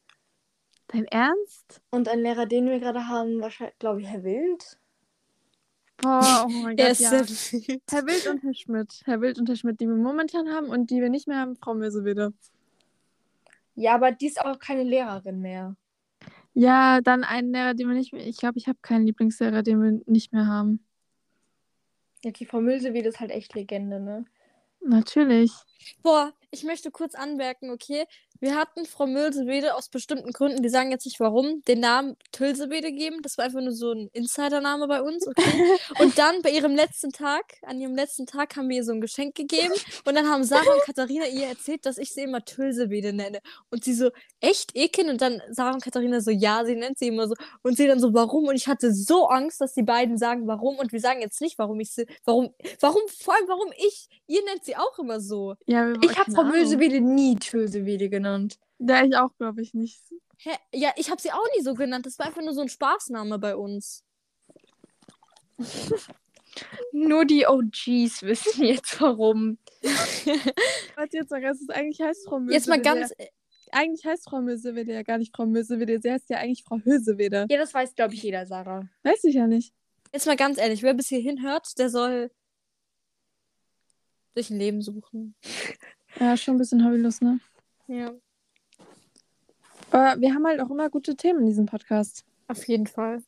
[0.87, 1.81] dein Ernst?
[1.91, 4.77] Und ein Lehrer, den wir gerade haben, wahrscheinlich, glaube ich, Herr Wild.
[5.97, 7.09] Boah, oh mein Gott, ist ja.
[7.23, 7.81] sehr wild.
[7.89, 9.01] Herr Wild und Herr Schmidt.
[9.05, 11.55] Herr Wild und Herr Schmidt, die wir momentan haben und die wir nicht mehr haben,
[11.55, 12.33] Frau Mösewede.
[13.75, 15.75] Ja, aber die ist auch keine Lehrerin mehr.
[16.53, 18.25] Ja, dann einen Lehrer, den wir nicht mehr.
[18.27, 20.85] Ich glaube, ich habe keinen Lieblingslehrer, den wir nicht mehr haben.
[22.25, 24.25] Okay, Frau Mülsewied ist halt echt Legende, ne?
[24.81, 25.53] Natürlich.
[26.03, 28.05] Boah, ich möchte kurz anmerken, okay?
[28.41, 32.91] Wir hatten Frau Mülsewede aus bestimmten Gründen, wir sagen jetzt nicht warum, den Namen Tülsewede
[32.91, 33.21] gegeben.
[33.21, 35.43] Das war einfach nur so ein Insidername bei uns, okay?
[35.99, 38.99] Und dann bei ihrem letzten Tag, an ihrem letzten Tag haben wir ihr so ein
[38.99, 39.73] Geschenk gegeben.
[40.05, 43.39] Und dann haben Sarah und Katharina ihr erzählt, dass ich sie immer Tülsewede nenne.
[43.69, 44.09] Und sie so,
[44.41, 45.09] echt, Ekin?
[45.09, 47.35] Und dann Sarah und Katharina so, ja, sie nennt sie immer so.
[47.61, 48.47] Und sie dann so, warum?
[48.47, 50.79] Und ich hatte so Angst, dass die beiden sagen, warum.
[50.79, 54.07] Und wir sagen jetzt nicht, warum ich sie, warum, warum, vor allem, warum ich.
[54.27, 55.55] Ihr nennt sie auch immer so.
[55.65, 56.51] Ja, wir, Ich habe Frau.
[56.51, 58.59] Mülsewiede nie Tülsewiede genannt.
[58.79, 60.01] Ja, ich auch, glaube ich, nicht.
[60.37, 60.51] Hä?
[60.73, 62.05] Ja, ich habe sie auch nie so genannt.
[62.05, 64.03] Das war einfach nur so ein Spaßname bei uns.
[66.91, 69.57] Nur die OGs wissen jetzt warum.
[70.95, 72.53] Warte jetzt mal, ganz, eigentlich heißt Frau Mösewede.
[72.53, 73.13] Jetzt mal ganz.
[73.17, 73.25] Ja,
[73.71, 75.99] eigentlich heißt Frau Mösewede ja gar nicht Frau Mösewede.
[76.01, 77.47] Sie heißt ja eigentlich Frau Hösewede.
[77.49, 78.87] Ja, das weiß, glaube ich, jeder, Sarah.
[79.03, 79.73] Weiß ich ja nicht.
[80.13, 82.31] Jetzt mal ganz ehrlich, wer bis hierhin hört, der soll
[84.35, 85.35] sich ein Leben suchen.
[86.21, 87.39] Ja, schon ein bisschen hobbylos, ne?
[87.87, 88.13] Ja.
[89.89, 92.23] Aber wir haben halt auch immer gute Themen in diesem Podcast.
[92.47, 93.15] Auf jeden Fall.
[93.15, 93.23] Und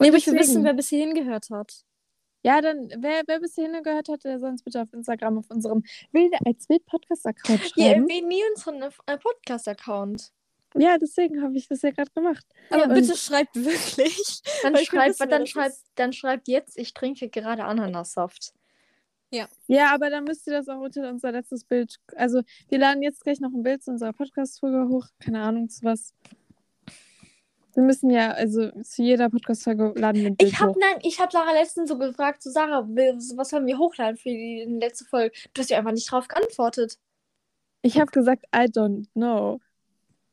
[0.00, 1.84] Nee, aber ich will wissen, wer bis hierhin gehört hat.
[2.42, 5.50] Ja, dann, wer, wer bis hierhin gehört hat, der soll uns bitte auf Instagram auf
[5.50, 8.08] unserem Wilde als Wild Podcast-Account schreiben.
[8.08, 10.32] erwähnt nie unseren äh, Podcast-Account.
[10.76, 12.46] Ja, deswegen habe ich das ja gerade gemacht.
[12.70, 14.40] Aber Ja, bitte schreibt wirklich.
[14.62, 18.54] Dann schreibt, dann, schreibt, dann schreibt jetzt, ich trinke gerade Ananassaft.
[19.66, 21.96] Ja, aber dann müsst ihr das auch unter unser letztes Bild.
[22.16, 25.06] Also, wir laden jetzt gleich noch ein Bild zu unserer Podcast-Folge hoch.
[25.18, 26.14] Keine Ahnung, zu was.
[27.74, 31.18] Wir müssen ja, also zu jeder Podcast-Folge laden wir ein Bild Ich habe nein, ich
[31.20, 35.34] habe Sarah letztens so gefragt, so Sarah, was sollen wir hochladen für die letzte Folge?
[35.52, 36.98] Du hast ja einfach nicht drauf geantwortet.
[37.82, 39.60] Ich habe gesagt, I don't know.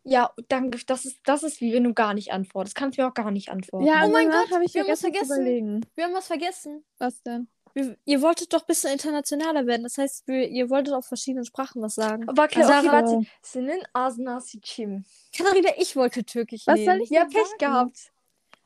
[0.04, 0.80] Ja, danke.
[0.86, 2.76] Das ist, das ist wie wenn du gar nicht antwortest.
[2.76, 3.86] Kannst mir auch gar nicht antworten.
[3.86, 5.90] Ja, Oh mein Gott, habe ich wir haben was vergessen zu.
[5.96, 6.84] Wir haben was vergessen.
[6.98, 7.48] Was denn?
[7.74, 9.84] Wir, ihr wolltet doch ein bisschen internationaler werden.
[9.84, 12.28] Das heißt, wir, ihr wolltet auf verschiedenen Sprachen was sagen.
[12.28, 13.28] Aber okay, Sarah- okay, warte.
[13.42, 15.06] Senin Asna Sichim.
[15.36, 16.86] Katharina, ich wollte Türkisch Was nehmen.
[16.98, 17.58] soll ich Ja, Pech sagen?
[17.60, 18.12] gehabt.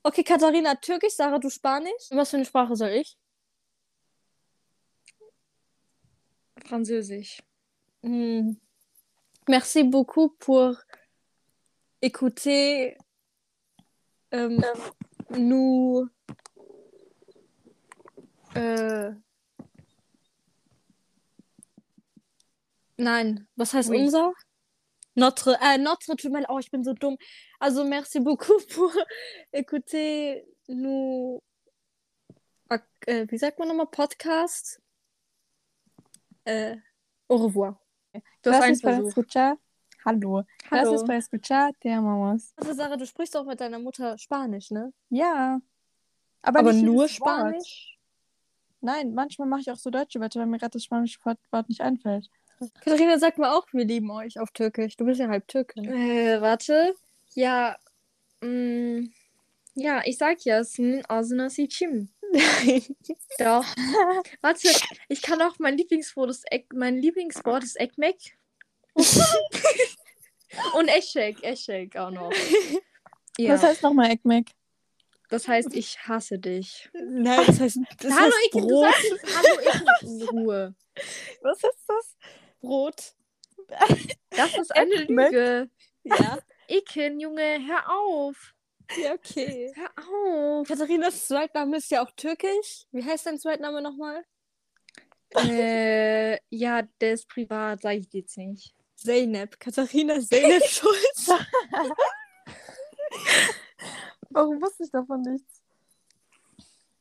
[0.04, 2.10] Okay, Katharina, Türkisch, Sarah, du Spanisch.
[2.12, 3.18] Und was für eine Sprache soll ich?
[6.66, 7.42] Französisch.
[8.02, 8.58] Hmm.
[9.48, 10.76] Merci beaucoup pour
[12.02, 12.96] écouter
[14.34, 14.60] euh,
[15.38, 16.08] nous.
[18.56, 19.12] Äh,
[22.98, 24.04] nein, was heißt Oui.
[24.04, 24.34] unser?
[25.14, 27.18] Notre, äh, notre, tut mir leid, oh, ich bin so dumm.
[27.60, 28.92] Also, merci beaucoup pour
[29.52, 31.42] écouter nous.
[33.08, 33.88] Äh, wie sagt man nochmal?
[33.88, 34.82] Podcast?
[36.46, 36.78] Äh,
[37.28, 37.80] au revoir.
[38.42, 39.08] Du hast einen Versuch.
[39.10, 39.58] escuchar.
[40.04, 40.44] Hallo.
[40.70, 41.72] Gracias por escuchar.
[41.80, 42.54] Te amamos.
[42.58, 44.94] Also Sarah, du sprichst auch mit deiner Mutter Spanisch, ne?
[45.10, 45.60] Ja.
[46.42, 47.10] Aber, Aber nur Wort.
[47.10, 47.95] Spanisch?
[48.86, 51.82] Nein, manchmal mache ich auch so deutsche Wörter, weil mir gerade das spanische Wort nicht
[51.82, 52.30] einfällt.
[52.82, 54.96] Katharina, sag mal auch, wir lieben euch auf Türkisch.
[54.96, 55.86] Du bist ja halb Türkin.
[55.86, 56.94] Äh, warte.
[57.34, 57.78] Ja.
[58.42, 59.12] mm,
[59.74, 62.10] ja, ich sag ja, Senin Asna Sichim.
[63.40, 63.66] Doch.
[64.42, 64.70] Warte,
[65.10, 68.38] ich kann auch mein Lieblingswort ist Ek mein Lieblingswort ist Ekmek.
[70.78, 72.32] Und Eschek, Eschek auch noch.
[73.40, 74.52] Ja, Was heißt nochmal Ekmek?
[75.30, 76.90] Das heißt, ich hasse dich.
[76.94, 78.86] Nein, das heißt, das Hallo, heißt du Brot.
[78.94, 79.36] sagst es.
[79.36, 80.76] Hallo, Ike, in Ruhe.
[81.42, 82.16] Was ist das?
[82.62, 83.14] Brot.
[84.30, 84.96] Das ist eine?
[85.06, 85.70] Lüge.
[86.04, 86.40] Ja.
[86.68, 88.54] Iken, Junge, hör auf.
[88.98, 89.74] Ja, okay.
[89.76, 90.68] Hör auf.
[90.68, 92.86] Katharinas Zweitname ist ja auch türkisch.
[92.92, 94.24] Wie heißt dein Zweitname nochmal?
[95.38, 98.74] äh, ja, der ist privat, sag ich jetzt nicht.
[98.96, 99.60] Zeynep.
[99.60, 101.30] Katharina Zeynep Schulz.
[104.36, 105.62] Warum wusste ich davon nichts?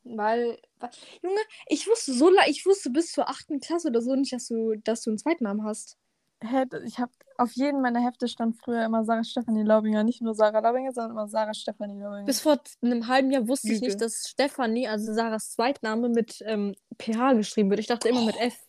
[0.05, 0.89] Weil, weil,
[1.21, 4.47] Junge, ich wusste so lange, ich wusste bis zur achten Klasse oder so nicht, dass
[4.47, 5.97] du, dass du einen Zweitnamen hast.
[6.41, 10.03] Hä, ich habe auf jedem meiner Hefte stand früher immer Sarah Stefanie Laubinger.
[10.03, 12.25] Nicht nur Sarah Laubinger, sondern immer Sarah Stefanie Laubinger.
[12.25, 13.87] Bis vor einem halben Jahr wusste ich Lüge.
[13.87, 17.81] nicht, dass Stefanie, also Sarahs Zweitname, mit ähm, PH geschrieben wird.
[17.81, 18.64] Ich dachte immer mit F.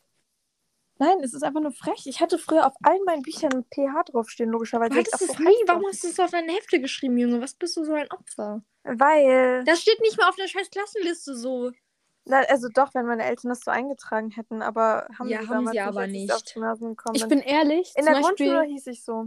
[0.99, 2.07] Nein, es ist einfach nur frech.
[2.07, 4.91] Ich hatte früher auf allen meinen Büchern ein PH draufstehen, logischerweise.
[4.95, 5.55] Du hattest es nie.
[5.67, 7.41] Warum hast du es auf deine Hefte geschrieben, Junge?
[7.43, 8.63] Was bist du so ein Opfer?
[8.85, 9.63] Weil.
[9.65, 11.71] Das steht nicht mehr auf der scheiß Klassenliste so.
[12.25, 15.69] Na, also doch, wenn meine Eltern das so eingetragen hätten, aber haben Ja, sie haben
[15.69, 16.33] sie aber nicht.
[17.13, 17.41] Ich bin.
[17.41, 19.27] ehrlich, In der Beispiel, Grundschule hieß ich so.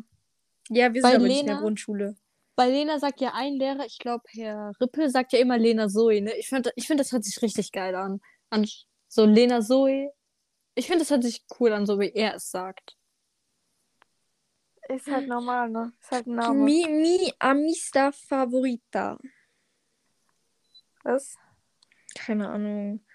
[0.69, 2.15] Ja, wir sind aber nicht in Lena- der Grundschule.
[2.55, 6.19] bei Lena sagt ja ein Lehrer, ich glaube Herr Rippel, sagt ja immer Lena Zoe,
[6.21, 6.35] ne?
[6.37, 8.19] Ich finde, ich find, das hört sich richtig geil an.
[8.49, 8.67] an
[9.07, 10.11] so Lena Zoe.
[10.79, 12.95] Ich finde, das hört sich cool an, so wie er es sagt.
[14.87, 15.91] Ist halt normal, ne?
[15.99, 16.63] Ist halt ein Name.
[16.63, 19.17] Mi, mi amista favorita.
[21.03, 21.35] Was?
[22.15, 23.05] Keine Ahnung.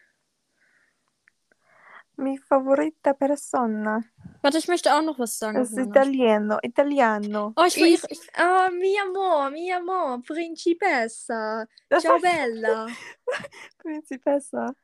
[2.16, 4.04] Mi favorita persona.
[4.42, 5.56] Warte, ich möchte auch noch was sagen.
[5.56, 6.58] Es auf ist italiano.
[6.60, 7.54] Italiano.
[7.56, 11.66] Oh, ich, Ich, ich, oh, mi amor, mi amor, principessa.
[11.88, 12.88] Das Ciao, bella.
[13.78, 14.74] Principessa.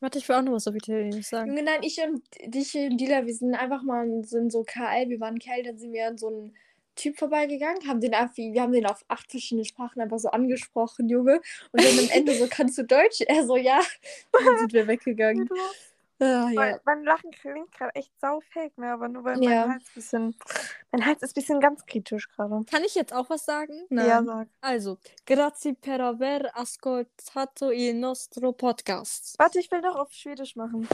[0.00, 1.50] Warte, ich will auch noch was auf Italienisch sagen.
[1.50, 5.20] Junge, nein, ich und dich und Dila, wir sind einfach mal sind so KL, wir
[5.20, 6.54] waren KL, dann sind wir an so einen
[6.94, 11.08] Typ vorbeigegangen, haben den einfach, wir haben den auf acht verschiedene Sprachen einfach so angesprochen,
[11.08, 11.40] Junge.
[11.72, 13.20] Und dann am Ende so, kannst du Deutsch?
[13.20, 13.78] Er so, ja.
[14.32, 15.48] Und dann sind wir weggegangen.
[16.20, 16.78] Ah, ja.
[16.84, 18.92] Mein, Lachen klingt gerade echt saufake, ne?
[18.92, 19.66] Aber nur weil Ja.
[19.66, 20.36] mein Hals bisschen.
[20.90, 22.64] Mein Hals ist ein bisschen ganz kritisch gerade.
[22.68, 23.86] Kann ich jetzt auch was sagen?
[23.90, 24.48] Ja, sag.
[24.60, 29.36] Also, grazie per aver ascoltato il nostro podcast.
[29.38, 30.88] Warte, ich will doch auf Schwedisch machen.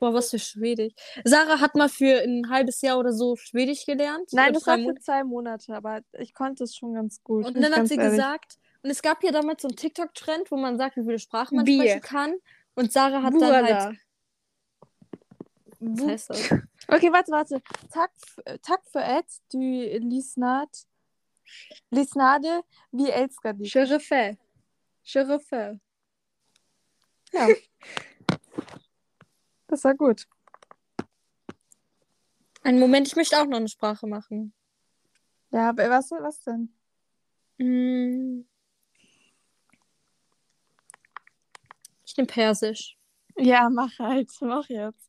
[0.00, 0.94] Boah, was für Schwedisch.
[1.24, 4.30] Sarah hat mal für ein halbes Jahr oder so Schwedisch gelernt.
[4.32, 7.44] Nein, das war für zwei Monate, aber ich konnte es schon ganz gut.
[7.44, 8.10] Und dann hat sie ehrlich.
[8.10, 11.56] gesagt, und es gab ja damals so einen TikTok-Trend, wo man sagt, wie viele Sprachen
[11.56, 11.82] man Bier.
[11.82, 12.34] sprechen kann.
[12.74, 13.98] Und Sarah hat dann halt.
[15.84, 16.50] Was heißt das?
[16.88, 17.62] Okay, warte, warte.
[17.90, 20.86] Tack, f- tack för ett du lyssnat.
[21.90, 22.62] Lyssnade,
[22.92, 23.72] vi älskar dich.
[23.72, 24.36] Sherife.
[25.02, 25.80] Sherife.
[27.32, 27.48] Ja.
[29.68, 30.28] Das war gut.
[32.62, 34.52] Einen Moment, ich möchte auch noch eine Sprache machen.
[35.50, 36.74] Ja, aber was, was denn?
[37.58, 38.46] Hm.
[42.04, 42.98] Ich nehme Persisch.
[43.38, 44.30] Ja, mach halt.
[44.42, 45.08] Mach jetzt.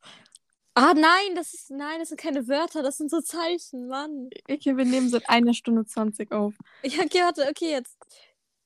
[0.76, 1.70] Ah, nein, das ist.
[1.70, 4.30] Nein, das sind keine Wörter, das sind so Zeichen, Mann.
[4.50, 6.56] Okay, wir nehmen seit einer Stunde 20 auf.
[6.84, 7.98] Ja, okay, warte, okay, jetzt.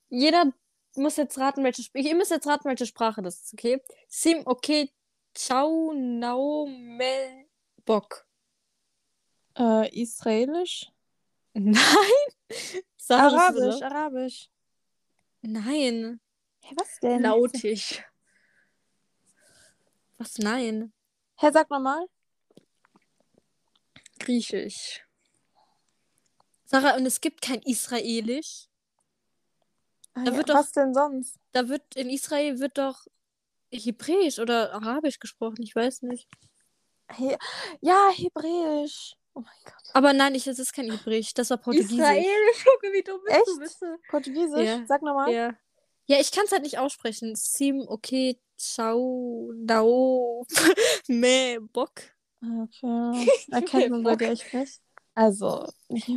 [0.09, 0.53] Jeder
[0.95, 2.07] muss jetzt raten, welche Sprache.
[2.07, 3.81] Ihr müsst jetzt raten, welche Sprache das ist, okay?
[4.07, 4.89] Sim, okay,
[5.33, 7.45] ciao, nao, me,
[7.85, 8.25] bok.
[9.57, 10.89] Äh, Israelisch?
[11.53, 11.75] Nein.
[12.97, 13.81] Sag Arabisch.
[13.81, 14.49] Arabisch.
[15.41, 16.19] Nein.
[16.61, 17.23] Hä, was denn?
[17.23, 18.03] Lautisch.
[20.17, 20.37] Was?
[20.37, 20.93] Nein.
[21.39, 22.07] Hä, sag nochmal.
[24.19, 25.03] Griechisch.
[26.65, 28.67] Sarah, und es gibt kein Israelisch.
[30.15, 31.37] Da ja, wird doch- was denn sonst?
[31.51, 33.05] Da wird in Israel wird doch
[33.71, 36.27] Hebräisch oder Arabisch gesprochen, ich weiß nicht.
[37.15, 37.37] He
[37.81, 39.15] ja, Hebräisch.
[39.33, 39.73] Oh mein Gott.
[39.93, 41.99] Aber nein, ich, das ist kein Hebräisch, das war Portugiesisch.
[41.99, 43.59] Israelisch, Junge, wie dumm bist du, Echt?
[43.59, 43.97] bist du?
[44.09, 44.65] Portugiesisch?
[44.67, 44.85] Ja.
[44.87, 45.31] Sag nochmal.
[45.31, 45.53] Ja.
[46.07, 47.35] Ja, ich kann es halt nicht aussprechen.
[47.35, 50.45] Sim, okay, ciao, dao,
[51.07, 52.01] me, bock.
[52.41, 53.27] Okay.
[53.51, 54.81] Erkennt man dir echt nicht.
[55.17, 55.65] Also,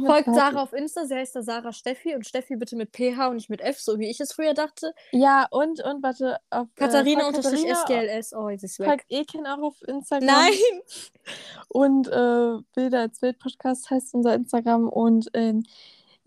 [0.05, 3.36] Folgt Sarah auf Insta, sie heißt da Sarah Steffi und Steffi bitte mit PH und
[3.36, 4.93] nicht mit F, so wie ich es früher dachte.
[5.12, 6.36] Ja, und, und, warte.
[6.51, 8.34] Auf, Katharina äh, unterstrich SGLS.
[8.34, 8.88] Oh, jetzt ist weg.
[8.88, 10.26] Folgt Eken auch auf Instagram.
[10.26, 10.82] Nein!
[11.68, 14.86] Und äh, Bilder als Bild-Podcast heißt unser Instagram.
[14.86, 15.62] Und ähm,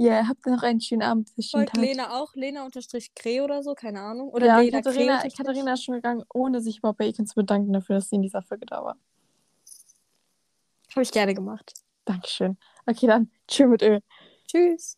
[0.04, 1.30] ja, habt noch einen schönen Abend.
[1.50, 1.78] Folgt.
[1.78, 4.30] Lena auch, Lena unterstrich Kre oder so, keine Ahnung.
[4.30, 5.38] Oder Ja, Lena Kre Katharina, unterstrich.
[5.38, 8.22] Katharina ist schon gegangen, ohne sich überhaupt bei Eken zu bedanken dafür, dass sie in
[8.22, 8.98] dieser Folge da war.
[10.92, 11.74] Habe ich gerne gemacht.
[12.06, 12.58] Dankeschön.
[12.86, 13.32] Okay, dann.
[13.48, 14.02] Tschüss mit Öl.
[14.48, 14.98] Tschüss.